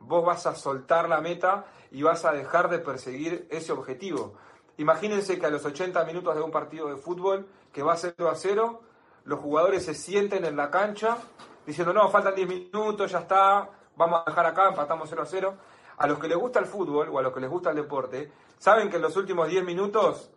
[0.00, 4.34] vos vas a soltar la meta y vas a dejar de perseguir ese objetivo.
[4.76, 8.34] Imagínense que a los 80 minutos de un partido de fútbol que va 0 a
[8.34, 8.80] 0,
[9.26, 11.18] los jugadores se sienten en la cancha
[11.64, 15.54] diciendo, no, faltan 10 minutos, ya está, vamos a dejar acá, empatamos 0 a 0.
[15.98, 18.32] A los que les gusta el fútbol o a los que les gusta el deporte,
[18.58, 20.32] saben que en los últimos 10 minutos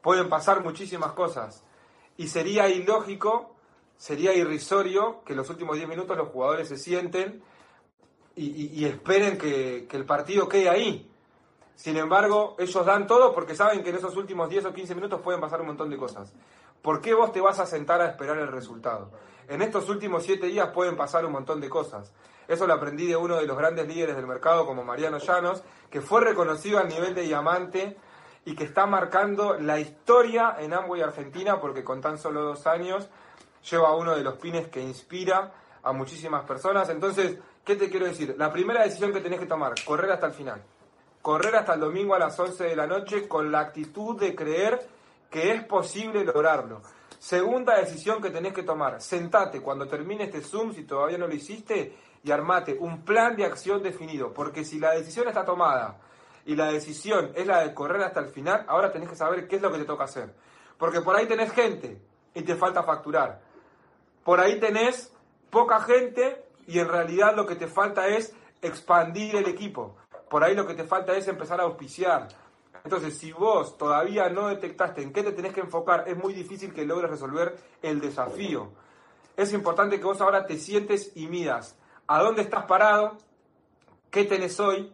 [0.00, 1.64] pueden pasar muchísimas cosas.
[2.16, 3.56] Y sería ilógico,
[4.00, 7.42] sería irrisorio que los últimos 10 minutos los jugadores se sienten
[8.34, 11.12] y, esperen que, que, el partido quede ahí.
[11.74, 15.20] Sin embargo, ellos dan todo porque saben que en esos últimos 10 o 15 minutos
[15.20, 16.32] pueden pasar un montón de cosas.
[16.80, 19.10] ¿Por qué vos te vas a sentar a esperar el resultado?
[19.48, 22.14] En estos últimos 7 días pueden pasar un montón de cosas.
[22.48, 26.00] Eso lo aprendí de uno de los grandes líderes del mercado como Mariano Llanos, que
[26.00, 27.98] fue reconocido al nivel de diamante
[28.46, 33.10] y que está marcando la historia en Amway Argentina porque con tan solo dos años
[33.68, 35.52] lleva uno de los pines que inspira
[35.82, 36.88] a muchísimas personas.
[36.88, 38.34] Entonces, ¿qué te quiero decir?
[38.38, 40.62] La primera decisión que tenés que tomar, correr hasta el final.
[41.22, 44.80] Correr hasta el domingo a las 11 de la noche con la actitud de creer
[45.30, 46.82] que es posible lograrlo.
[47.18, 51.34] Segunda decisión que tenés que tomar, sentate cuando termine este Zoom, si todavía no lo
[51.34, 51.94] hiciste,
[52.24, 55.98] y armate un plan de acción definido, porque si la decisión está tomada,
[56.46, 59.56] y la decisión es la de correr hasta el final, ahora tenés que saber qué
[59.56, 60.34] es lo que te toca hacer.
[60.78, 62.00] Porque por ahí tenés gente
[62.34, 63.40] y te falta facturar.
[64.24, 65.12] Por ahí tenés
[65.50, 69.96] poca gente y en realidad lo que te falta es expandir el equipo.
[70.28, 72.28] Por ahí lo que te falta es empezar a auspiciar.
[72.84, 76.72] Entonces, si vos todavía no detectaste en qué te tenés que enfocar, es muy difícil
[76.72, 78.70] que logres resolver el desafío.
[79.36, 83.18] Es importante que vos ahora te sientes y midas a dónde estás parado,
[84.10, 84.92] qué tenés hoy,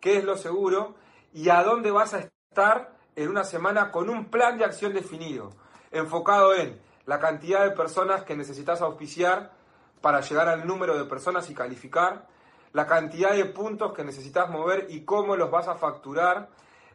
[0.00, 0.94] qué es lo seguro
[1.32, 5.50] y a dónde vas a estar en una semana con un plan de acción definido,
[5.90, 9.52] enfocado en la cantidad de personas que necesitas auspiciar
[10.00, 12.26] para llegar al número de personas y calificar,
[12.72, 16.48] la cantidad de puntos que necesitas mover y cómo los vas a facturar.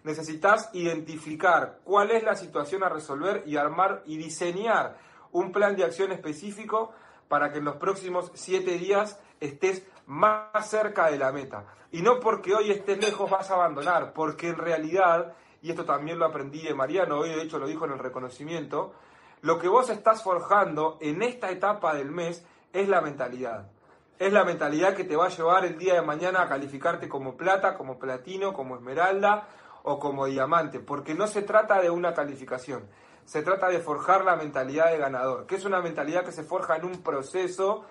[0.03, 4.97] Necesitas identificar cuál es la situación a resolver y armar y diseñar
[5.31, 6.91] un plan de acción específico
[7.27, 11.65] para que en los próximos siete días estés más cerca de la meta.
[11.91, 16.19] Y no porque hoy estés lejos vas a abandonar, porque en realidad, y esto también
[16.19, 18.93] lo aprendí de Mariano, hoy de hecho lo dijo en el reconocimiento,
[19.41, 23.69] lo que vos estás forjando en esta etapa del mes es la mentalidad.
[24.17, 27.37] Es la mentalidad que te va a llevar el día de mañana a calificarte como
[27.37, 29.47] plata, como platino, como esmeralda
[29.83, 32.83] o como diamante, porque no se trata de una calificación,
[33.23, 36.75] se trata de forjar la mentalidad de ganador, que es una mentalidad que se forja
[36.75, 37.85] en un proceso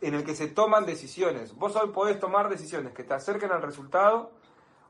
[0.00, 1.54] en el que se toman decisiones.
[1.56, 4.30] Vos hoy podés tomar decisiones que te acerquen al resultado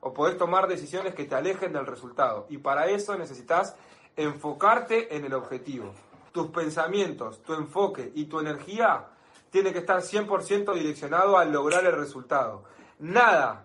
[0.01, 2.47] o podés tomar decisiones que te alejen del resultado.
[2.51, 3.76] Y para eso necesitas
[4.17, 5.93] enfocarte en el objetivo.
[6.33, 9.07] Tus pensamientos, tu enfoque y tu energía
[9.51, 12.64] tiene que estar 100% direccionado a lograr el resultado.
[12.99, 13.64] Nada,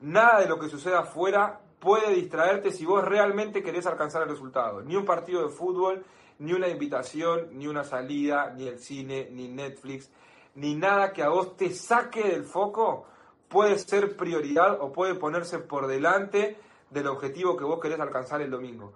[0.00, 4.82] nada de lo que suceda afuera puede distraerte si vos realmente querés alcanzar el resultado.
[4.82, 6.04] Ni un partido de fútbol,
[6.38, 10.10] ni una invitación, ni una salida, ni el cine, ni Netflix,
[10.54, 13.06] ni nada que a vos te saque del foco
[13.48, 16.58] puede ser prioridad o puede ponerse por delante
[16.90, 18.92] del objetivo que vos querés alcanzar el domingo.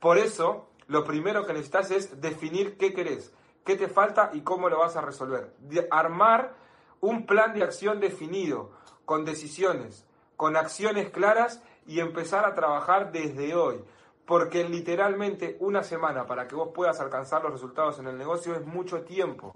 [0.00, 3.32] Por eso, lo primero que necesitas es definir qué querés,
[3.64, 5.54] qué te falta y cómo lo vas a resolver.
[5.90, 6.54] armar
[7.00, 8.70] un plan de acción definido,
[9.04, 13.82] con decisiones, con acciones claras y empezar a trabajar desde hoy.
[14.26, 18.64] Porque literalmente una semana para que vos puedas alcanzar los resultados en el negocio es
[18.66, 19.54] mucho tiempo.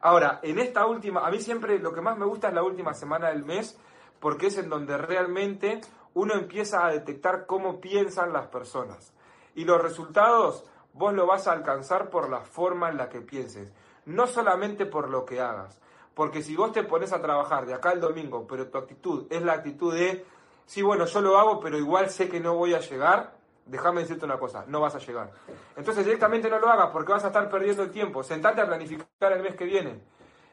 [0.00, 2.94] Ahora, en esta última, a mí siempre lo que más me gusta es la última
[2.94, 3.76] semana del mes,
[4.20, 5.80] porque es en donde realmente
[6.14, 9.12] uno empieza a detectar cómo piensan las personas.
[9.58, 13.72] Y los resultados vos lo vas a alcanzar por la forma en la que pienses,
[14.06, 15.80] no solamente por lo que hagas.
[16.14, 19.42] Porque si vos te pones a trabajar de acá al domingo, pero tu actitud es
[19.42, 20.24] la actitud de,
[20.64, 23.34] sí, bueno, yo lo hago, pero igual sé que no voy a llegar,
[23.66, 25.32] déjame decirte una cosa, no vas a llegar.
[25.76, 28.22] Entonces directamente no lo hagas porque vas a estar perdiendo el tiempo.
[28.22, 30.00] Sentate a planificar el mes que viene.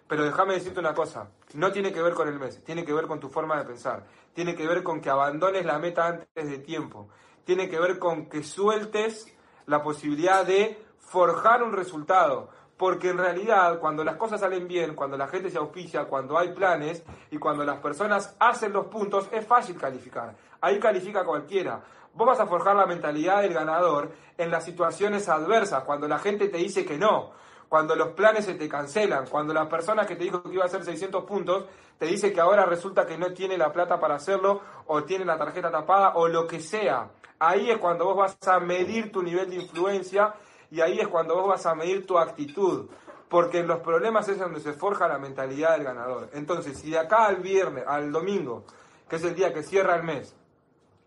[0.08, 3.06] Pero déjame decirte una cosa, no tiene que ver con el mes, tiene que ver
[3.06, 4.03] con tu forma de pensar,
[4.34, 7.10] tiene que ver con que abandones la meta antes de tiempo,
[7.45, 9.33] tiene que ver con que sueltes
[9.65, 12.49] la posibilidad de forjar un resultado.
[12.77, 16.51] Porque en realidad, cuando las cosas salen bien, cuando la gente se auspicia, cuando hay
[16.51, 20.35] planes y cuando las personas hacen los puntos, es fácil calificar.
[20.59, 21.81] Ahí califica cualquiera.
[22.13, 26.49] Vos vas a forjar la mentalidad del ganador en las situaciones adversas, cuando la gente
[26.49, 27.31] te dice que no,
[27.70, 30.68] cuando los planes se te cancelan, cuando las personas que te dijo que iba a
[30.68, 31.66] hacer 600 puntos
[31.97, 35.38] te dice que ahora resulta que no tiene la plata para hacerlo o tiene la
[35.38, 37.09] tarjeta tapada o lo que sea.
[37.39, 40.34] Ahí es cuando vos vas a medir tu nivel de influencia
[40.72, 42.89] y ahí es cuando vos vas a medir tu actitud.
[43.30, 46.30] Porque en los problemas es donde se forja la mentalidad del ganador.
[46.34, 48.66] Entonces, si de acá al viernes, al domingo,
[49.09, 50.36] que es el día que cierra el mes,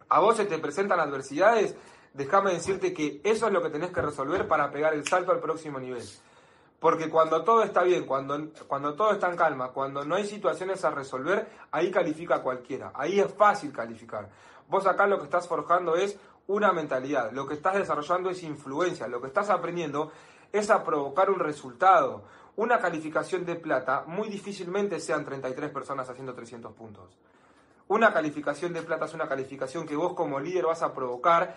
[0.08, 1.76] a vos se te presentan adversidades,
[2.14, 5.40] déjame decirte que eso es lo que tenés que resolver para pegar el salto al
[5.40, 6.02] próximo nivel.
[6.80, 10.84] Porque cuando todo está bien, cuando, cuando todo está en calma, cuando no hay situaciones
[10.84, 12.92] a resolver, ahí califica cualquiera.
[12.94, 14.28] Ahí es fácil calificar.
[14.68, 19.08] Vos acá lo que estás forjando es una mentalidad, lo que estás desarrollando es influencia,
[19.08, 20.12] lo que estás aprendiendo
[20.52, 22.24] es a provocar un resultado.
[22.56, 27.16] Una calificación de plata, muy difícilmente sean 33 personas haciendo 300 puntos.
[27.88, 31.56] Una calificación de plata es una calificación que vos como líder vas a provocar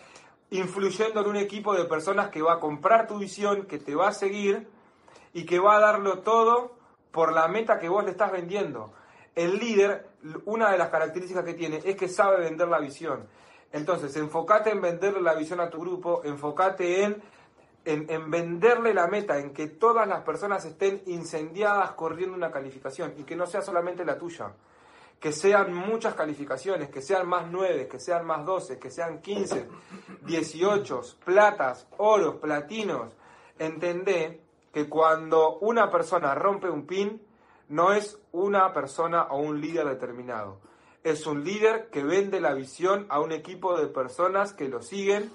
[0.52, 4.10] influyendo en un equipo de personas que va a comprar tu visión, que te va
[4.10, 4.68] a seguir
[5.34, 6.76] y que va a darlo todo
[7.12, 8.94] por la meta que vos le estás vendiendo.
[9.36, 10.10] El líder,
[10.46, 13.28] una de las características que tiene es que sabe vender la visión.
[13.72, 17.22] Entonces, enfócate en venderle la visión a tu grupo, enfócate en,
[17.86, 23.14] en, en, venderle la meta, en que todas las personas estén incendiadas corriendo una calificación
[23.18, 24.52] y que no sea solamente la tuya.
[25.22, 29.68] Que sean muchas calificaciones, que sean más 9, que sean más 12, que sean 15,
[30.24, 33.14] 18, platas, oros, platinos.
[33.60, 34.42] Entendé
[34.74, 37.22] que cuando una persona rompe un pin,
[37.70, 40.60] no es una persona o un líder determinado.
[41.04, 45.32] Es un líder que vende la visión a un equipo de personas que lo siguen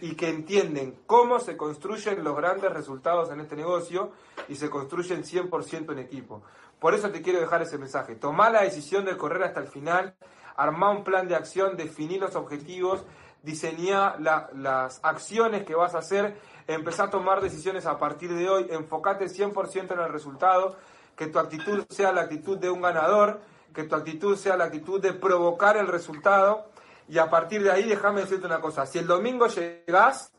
[0.00, 4.12] y que entienden cómo se construyen los grandes resultados en este negocio
[4.48, 6.42] y se construyen 100% en equipo.
[6.78, 8.14] Por eso te quiero dejar ese mensaje.
[8.14, 10.14] Tomá la decisión de correr hasta el final,
[10.56, 13.04] armá un plan de acción, definí los objetivos,
[13.42, 16.36] diseñá las acciones que vas a hacer
[16.66, 20.76] empezá a tomar decisiones a partir de hoy, enfócate 100% en el resultado,
[21.16, 23.40] que tu actitud sea la actitud de un ganador,
[23.74, 26.66] que tu actitud sea la actitud de provocar el resultado,
[27.08, 30.32] y a partir de ahí déjame decirte una cosa, si el domingo llegás,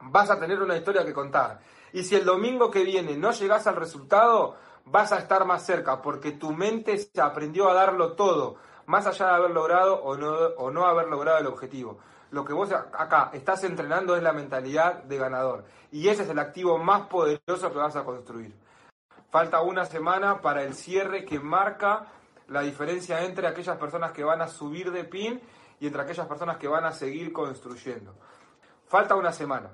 [0.00, 1.60] vas a tener una historia que contar,
[1.92, 6.02] y si el domingo que viene no llegás al resultado, vas a estar más cerca,
[6.02, 8.56] porque tu mente se aprendió a darlo todo,
[8.86, 11.98] más allá de haber logrado o no, o no haber logrado el objetivo.
[12.32, 15.64] Lo que vos acá estás entrenando es la mentalidad de ganador.
[15.90, 18.54] Y ese es el activo más poderoso que vas a construir.
[19.30, 22.06] Falta una semana para el cierre que marca
[22.48, 25.42] la diferencia entre aquellas personas que van a subir de pin
[25.78, 28.14] y entre aquellas personas que van a seguir construyendo.
[28.86, 29.68] Falta una semana.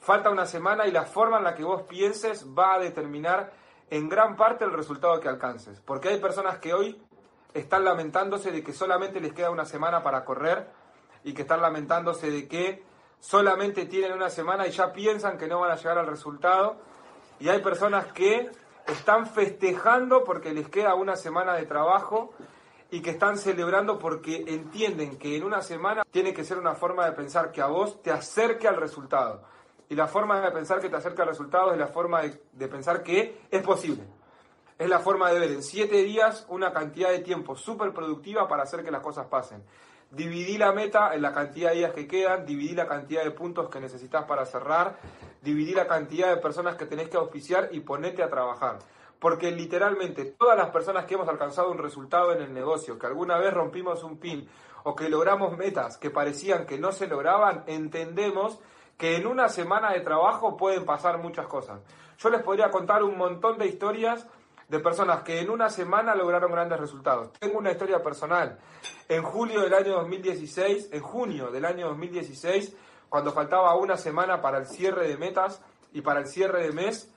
[0.00, 3.52] Falta una semana y la forma en la que vos pienses va a determinar
[3.90, 5.80] en gran parte el resultado que alcances.
[5.80, 7.00] Porque hay personas que hoy
[7.54, 10.75] están lamentándose de que solamente les queda una semana para correr
[11.26, 12.84] y que están lamentándose de que
[13.18, 16.76] solamente tienen una semana y ya piensan que no van a llegar al resultado.
[17.40, 18.48] Y hay personas que
[18.86, 22.32] están festejando porque les queda una semana de trabajo
[22.92, 27.04] y que están celebrando porque entienden que en una semana tiene que ser una forma
[27.06, 29.42] de pensar que a vos te acerque al resultado.
[29.88, 32.68] Y la forma de pensar que te acerca al resultado es la forma de, de
[32.68, 34.04] pensar que es posible.
[34.78, 38.62] Es la forma de ver en siete días una cantidad de tiempo súper productiva para
[38.62, 39.64] hacer que las cosas pasen.
[40.10, 43.68] Dividí la meta en la cantidad de días que quedan, dividí la cantidad de puntos
[43.68, 44.96] que necesitas para cerrar,
[45.42, 48.78] dividí la cantidad de personas que tenés que auspiciar y ponete a trabajar.
[49.18, 53.38] Porque literalmente todas las personas que hemos alcanzado un resultado en el negocio, que alguna
[53.38, 54.48] vez rompimos un pin
[54.84, 58.60] o que logramos metas que parecían que no se lograban, entendemos
[58.96, 61.80] que en una semana de trabajo pueden pasar muchas cosas.
[62.18, 64.26] Yo les podría contar un montón de historias
[64.68, 67.32] de personas que en una semana lograron grandes resultados.
[67.38, 68.58] Tengo una historia personal.
[69.08, 72.74] En julio del año 2016, en junio del año 2016,
[73.08, 75.62] cuando faltaba una semana para el cierre de metas
[75.92, 77.12] y para el cierre de mes,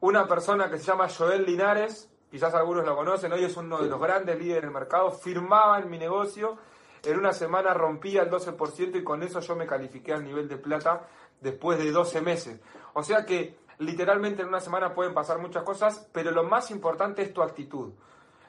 [0.00, 3.88] una persona que se llama Joel Linares, quizás algunos lo conocen, hoy es uno de
[3.88, 6.58] los grandes líderes del mercado, firmaba en mi negocio,
[7.04, 10.56] en una semana rompía el 12% y con eso yo me califiqué al nivel de
[10.56, 11.06] plata
[11.40, 12.60] después de 12 meses.
[12.94, 17.22] O sea que literalmente en una semana pueden pasar muchas cosas, pero lo más importante
[17.22, 17.92] es tu actitud.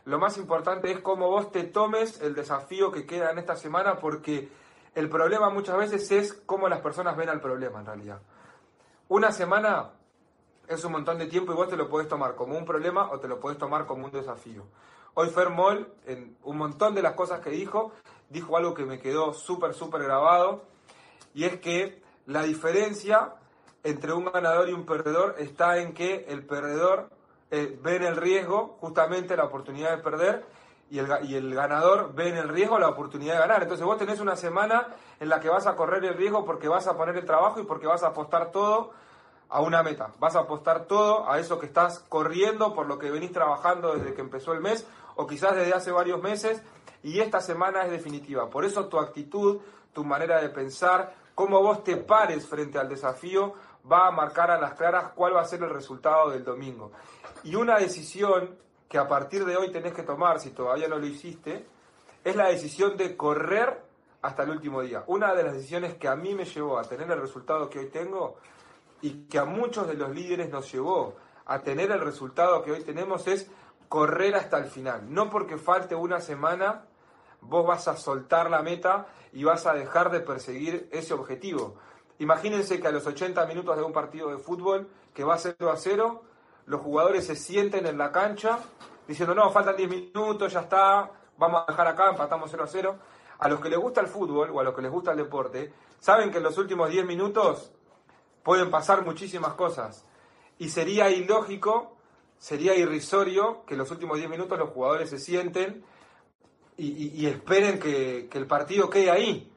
[0.04, 3.98] Lo más importante es cómo vos te tomes el desafío que queda en esta semana,
[3.98, 4.50] porque
[4.94, 8.22] el problema muchas veces es cómo las personas ven al problema en realidad.
[9.08, 9.92] Una semana
[10.68, 13.20] es un montón de tiempo y vos te lo podés tomar como un problema o
[13.20, 14.66] te lo podés tomar como un desafío.
[15.14, 17.94] Hoy Fermol, en un montón de las cosas que dijo,
[18.30, 20.64] dijo algo que me quedó súper, súper grabado,
[21.34, 23.36] y es que la diferencia
[23.84, 27.10] entre un ganador y un perdedor está en que el perdedor
[27.50, 30.46] eh, ve en el riesgo justamente la oportunidad de perder
[30.90, 33.64] y el, y el ganador ve en el riesgo la oportunidad de ganar.
[33.64, 34.88] Entonces vos tenés una semana
[35.20, 37.64] en la que vas a correr el riesgo porque vas a poner el trabajo y
[37.64, 38.92] porque vas a apostar todo
[39.50, 40.12] a una meta.
[40.20, 44.14] Vas a apostar todo a eso que estás corriendo por lo que venís trabajando desde
[44.14, 46.62] que empezó el mes o quizás desde hace varios meses
[47.04, 48.50] y esta semana es definitiva.
[48.50, 49.60] Por eso tu actitud,
[49.94, 53.54] tu manera de pensar, cómo vos te pares frente al desafío
[53.90, 56.92] va a marcar a las claras cuál va a ser el resultado del domingo.
[57.44, 58.58] Y una decisión
[58.88, 61.66] que a partir de hoy tenés que tomar, si todavía no lo hiciste,
[62.24, 63.82] es la decisión de correr
[64.22, 65.04] hasta el último día.
[65.08, 67.88] Una de las decisiones que a mí me llevó a tener el resultado que hoy
[67.88, 68.38] tengo
[69.02, 71.16] y que a muchos de los líderes nos llevó
[71.46, 73.50] a tener el resultado que hoy tenemos es
[73.90, 75.14] correr hasta el final.
[75.14, 76.86] No porque falte una semana,
[77.42, 81.76] vos vas a soltar la meta y vas a dejar de perseguir ese objetivo.
[82.22, 85.76] Imagínense que a los 80 minutos de un partido de fútbol que va 0 a
[85.76, 86.22] 0,
[86.68, 88.60] los jugadores se sienten en la cancha
[89.08, 92.96] diciendo, no, faltan 10 minutos, ya está, vamos a dejar acá, empatamos 0 a 0.
[93.40, 95.74] A los que les gusta el fútbol o a los que les gusta el deporte,
[96.00, 97.72] saben que en los últimos 10 minutos
[98.44, 100.06] pueden pasar muchísimas cosas.
[100.60, 101.98] Y sería ilógico,
[102.38, 105.84] sería irrisorio que en los últimos 10 minutos los jugadores se sienten
[106.78, 109.52] y, esperen que el partido quede ahí.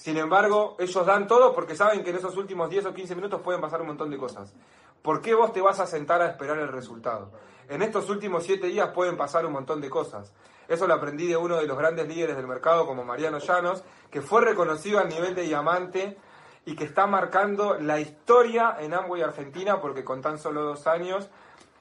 [0.00, 3.42] Sin embargo, ellos dan todo porque saben que en esos últimos 10 o 15 minutos
[3.42, 4.54] pueden pasar un montón de cosas.
[5.02, 7.30] ¿Por qué vos te vas a sentar a esperar el resultado?
[7.68, 10.32] En estos últimos 7 días pueden pasar un montón de cosas.
[10.68, 14.22] Eso lo aprendí de uno de los grandes líderes del mercado como Mariano Llanos, que
[14.22, 16.16] fue reconocido a nivel de diamante
[16.64, 21.28] y que está marcando la historia en Amway Argentina porque con tan solo dos años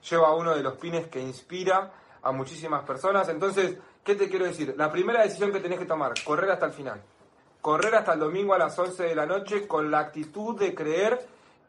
[0.10, 3.30] lleva uno de los pines que inspira a muchísimas personas.
[3.30, 4.76] Entonces, ¿qué te quiero decir?
[4.76, 7.02] La primera decisión que tenés que tomar, correr hasta el final
[7.62, 11.20] correr hasta el domingo a las 11 de la noche con la actitud de creer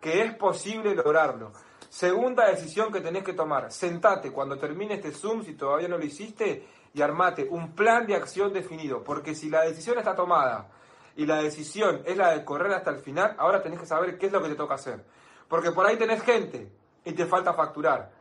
[0.00, 1.52] que es posible lograrlo.
[1.88, 6.04] Segunda decisión que tenés que tomar, sentate cuando termine este Zoom, si todavía no lo
[6.04, 10.68] hiciste, y armate un plan de acción definido, porque si la decisión está tomada
[11.16, 14.26] y la decisión es la de correr hasta el final, ahora tenés que saber qué
[14.26, 15.04] es lo que te toca hacer.
[15.48, 16.70] Porque por ahí tenés gente
[17.04, 18.12] y te falta facturar.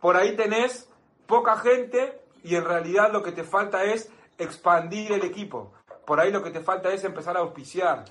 [0.00, 0.88] Por ahí tenés
[1.26, 5.72] poca gente y en realidad lo que te falta es expandir el equipo
[6.06, 8.04] por ahí lo que te falta es empezar a auspiciar.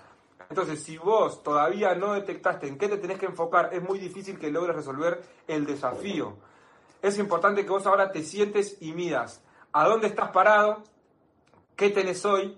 [0.49, 4.37] Entonces, si vos todavía no detectaste en qué te tenés que enfocar, es muy difícil
[4.37, 6.35] que logres resolver el desafío.
[7.01, 9.41] Es importante que vos ahora te sientes y midas
[9.71, 10.83] a dónde estás parado,
[11.75, 12.57] qué tenés hoy,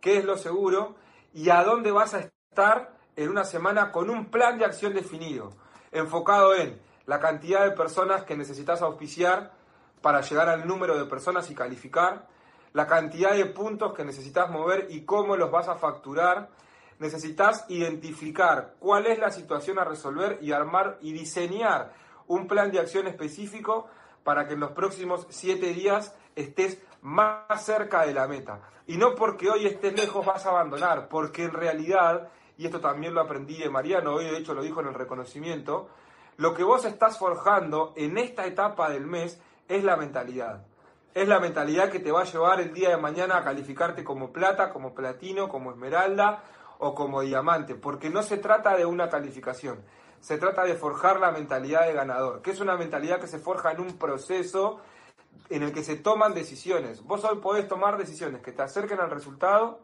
[0.00, 0.94] qué es lo seguro
[1.32, 5.52] y a dónde vas a estar en una semana con un plan de acción definido,
[5.92, 9.52] enfocado en la cantidad de personas que necesitas auspiciar
[10.00, 12.26] para llegar al número de personas y calificar,
[12.74, 16.50] la cantidad de puntos que necesitas mover y cómo los vas a facturar.
[16.98, 21.94] Necesitas identificar cuál es la situación a resolver y armar y diseñar
[22.26, 23.86] un plan de acción específico
[24.24, 28.60] para que en los próximos siete días estés más cerca de la meta.
[28.88, 32.28] Y no porque hoy estés lejos vas a abandonar, porque en realidad,
[32.58, 35.90] y esto también lo aprendí de Mariano, hoy de hecho lo dijo en el reconocimiento,
[36.38, 40.64] lo que vos estás forjando en esta etapa del mes es la mentalidad.
[41.14, 44.32] Es la mentalidad que te va a llevar el día de mañana a calificarte como
[44.32, 46.42] plata, como platino, como esmeralda
[46.78, 49.78] o como diamante, porque no se trata de una calificación,
[50.18, 53.70] se trata de forjar la mentalidad de ganador, que es una mentalidad que se forja
[53.70, 54.80] en un proceso
[55.50, 57.04] en el que se toman decisiones.
[57.04, 59.78] Vos hoy podés tomar decisiones que te acerquen al resultado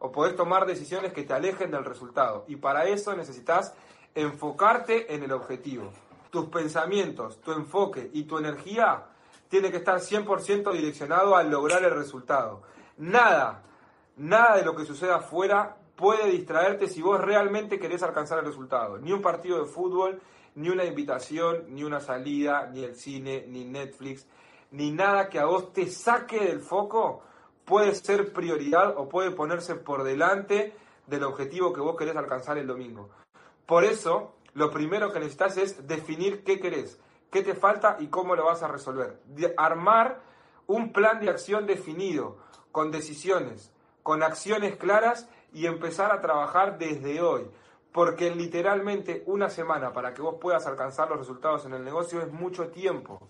[0.00, 2.46] o podés tomar decisiones que te alejen del resultado.
[2.48, 3.74] Y para eso necesitas
[4.16, 5.92] enfocarte en el objetivo.
[6.30, 9.04] Tus pensamientos, tu enfoque y tu energía
[9.48, 12.62] tiene que estar 100% direccionado a lograr el resultado.
[12.96, 13.62] Nada,
[14.16, 18.98] nada de lo que suceda afuera puede distraerte si vos realmente querés alcanzar el resultado.
[18.98, 20.20] Ni un partido de fútbol,
[20.56, 24.26] ni una invitación, ni una salida, ni el cine, ni Netflix,
[24.70, 27.22] ni nada que a vos te saque del foco
[27.64, 30.74] puede ser prioridad o puede ponerse por delante
[31.06, 33.10] del objetivo que vos querés alcanzar el domingo.
[33.66, 36.98] Por eso, lo primero que necesitas es definir qué querés,
[37.34, 39.20] qué te falta y cómo lo vas a resolver.
[39.56, 40.20] armar
[40.68, 42.36] un plan de acción definido,
[42.70, 43.72] con decisiones,
[44.04, 47.50] con acciones claras y empezar a trabajar desde hoy.
[47.90, 52.30] Porque literalmente una semana para que vos puedas alcanzar los resultados en el negocio es
[52.30, 53.26] mucho tiempo.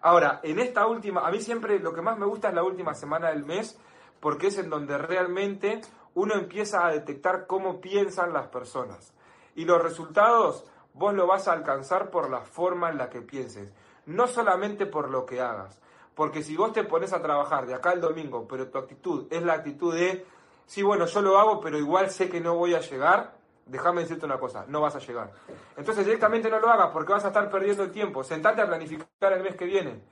[0.00, 2.94] Ahora, en esta última, a mí siempre lo que más me gusta es la última
[2.94, 3.78] semana del mes,
[4.18, 5.80] porque es en donde realmente
[6.14, 9.14] uno empieza a detectar cómo piensan las personas.
[9.54, 10.64] Y los resultados
[10.98, 13.72] vos lo vas a alcanzar por la forma en la que pienses,
[14.06, 15.80] no solamente por lo que hagas.
[16.14, 19.42] Porque si vos te pones a trabajar de acá al domingo, pero tu actitud es
[19.42, 20.26] la actitud de,
[20.66, 24.26] sí, bueno, yo lo hago, pero igual sé que no voy a llegar, déjame decirte
[24.26, 25.30] una cosa, no vas a llegar.
[25.76, 28.24] Entonces directamente no lo hagas porque vas a estar perdiendo el tiempo.
[28.24, 30.02] Sentate a planificar el mes que viene.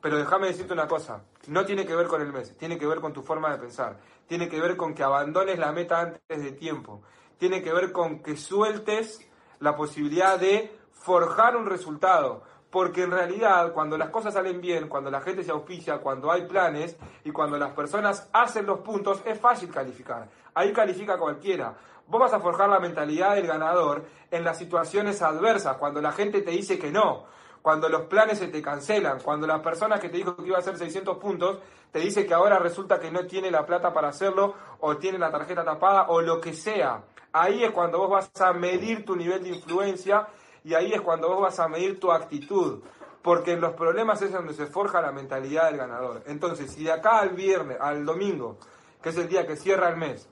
[0.00, 3.00] Pero déjame decirte una cosa, no tiene que ver con el mes, tiene que ver
[3.00, 3.98] con tu forma de pensar,
[4.28, 7.02] tiene que ver con que abandones la meta antes de tiempo,
[7.36, 9.27] tiene que ver con que sueltes
[9.60, 12.42] la posibilidad de forjar un resultado.
[12.70, 16.46] Porque en realidad, cuando las cosas salen bien, cuando la gente se auspicia, cuando hay
[16.46, 20.28] planes y cuando las personas hacen los puntos, es fácil calificar.
[20.54, 21.74] Ahí califica cualquiera.
[22.06, 26.42] Vos vas a forjar la mentalidad del ganador en las situaciones adversas, cuando la gente
[26.42, 27.24] te dice que no,
[27.62, 30.60] cuando los planes se te cancelan, cuando las personas que te dijo que iba a
[30.60, 31.58] hacer 600 puntos
[31.92, 35.30] te dice que ahora resulta que no tiene la plata para hacerlo o tiene la
[35.30, 37.02] tarjeta tapada o lo que sea.
[37.32, 40.26] Ahí es cuando vos vas a medir tu nivel de influencia
[40.64, 42.82] y ahí es cuando vos vas a medir tu actitud.
[43.22, 46.22] Porque en los problemas es donde se forja la mentalidad del ganador.
[46.26, 48.58] Entonces, si de acá al viernes, al domingo,
[49.02, 50.28] que es el día que cierra el mes,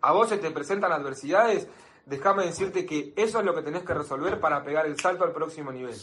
[0.00, 1.68] a vos se te presentan adversidades,
[2.06, 5.32] déjame decirte que eso es lo que tenés que resolver para pegar el salto al
[5.32, 5.94] próximo nivel.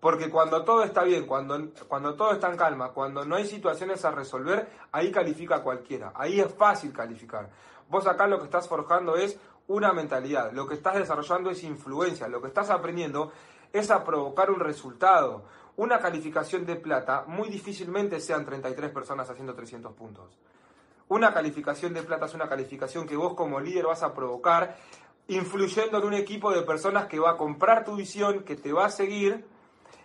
[0.00, 4.04] Porque cuando todo está bien, cuando, cuando todo está en calma, cuando no hay situaciones
[4.04, 6.12] a resolver, ahí califica cualquiera.
[6.14, 7.50] Ahí es fácil calificar.
[7.88, 12.28] Vos acá lo que estás forjando es una mentalidad, lo que estás desarrollando es influencia,
[12.28, 13.32] lo que estás aprendiendo
[13.72, 15.44] es a provocar un resultado.
[15.76, 20.38] Una calificación de plata, muy difícilmente sean 33 personas haciendo 300 puntos.
[21.08, 24.76] Una calificación de plata es una calificación que vos como líder vas a provocar
[25.28, 28.86] influyendo en un equipo de personas que va a comprar tu visión, que te va
[28.86, 29.44] a seguir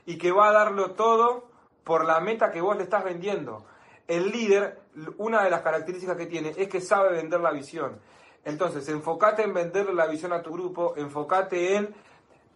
[0.05, 1.49] y que va a darlo todo
[1.83, 3.65] por la meta que vos le estás vendiendo.
[4.07, 4.81] El líder,
[5.17, 7.99] una de las características que tiene es que sabe vender la visión.
[8.45, 11.95] Entonces, enfócate en venderle la visión a tu grupo, enfócate en,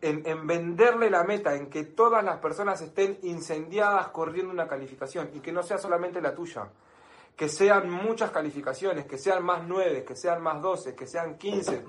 [0.02, 5.30] en, en, venderle la meta, en que todas las personas estén incendiadas corriendo una calificación
[5.34, 6.68] y que no sea solamente la tuya
[7.38, 11.86] que sean muchas calificaciones, que sean más 9, que sean más 12, que sean 15,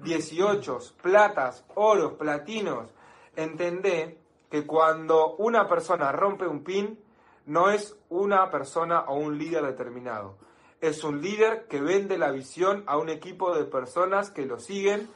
[0.00, 2.92] 18, platas, oros, platinos.
[3.36, 4.18] Entendé
[4.50, 6.98] que cuando una persona rompe un pin,
[7.46, 10.36] no es una persona o un líder determinado.
[10.80, 15.08] Es un líder que vende la visión a un equipo de personas que lo siguen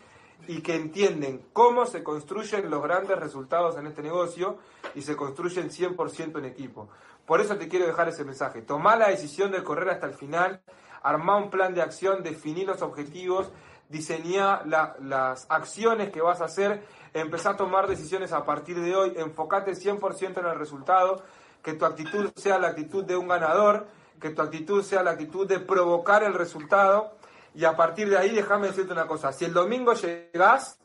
[0.49, 4.59] y que entienden cómo se construyen los grandes resultados en este negocio
[4.95, 6.89] y se construyen 100% en equipo.
[7.27, 8.63] Por eso te quiero dejar ese mensaje.
[8.63, 10.63] Tomá la decisión de correr hasta el final,
[11.03, 13.53] armá un plan de acción, definí los objetivos,
[13.89, 16.83] diseñá las acciones que vas a hacer,
[17.15, 21.23] empezá a tomar decisiones a partir de hoy, enfocate 100% en el resultado,
[21.63, 23.87] que tu actitud sea la actitud de un ganador,
[24.21, 27.13] que tu actitud sea la actitud de provocar el resultado,
[27.55, 29.31] Y a partir de ahí, déjame decirte una cosa.
[29.31, 30.79] Si el domingo llegás,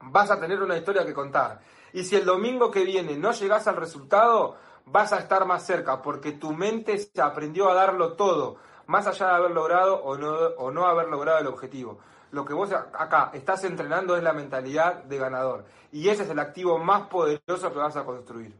[0.00, 1.60] vas a tener una historia que contar.
[1.92, 4.56] Y si el domingo que viene no llegás al resultado,
[4.86, 8.56] vas a estar más cerca, porque tu mente se aprendió a darlo todo,
[8.86, 12.00] más allá de haber logrado o no, o no haber logrado el objetivo.
[12.32, 15.64] Lo que vos acá estás entrenando es la mentalidad de ganador.
[15.92, 18.54] Y ese es el activo más poderoso que vas a construir.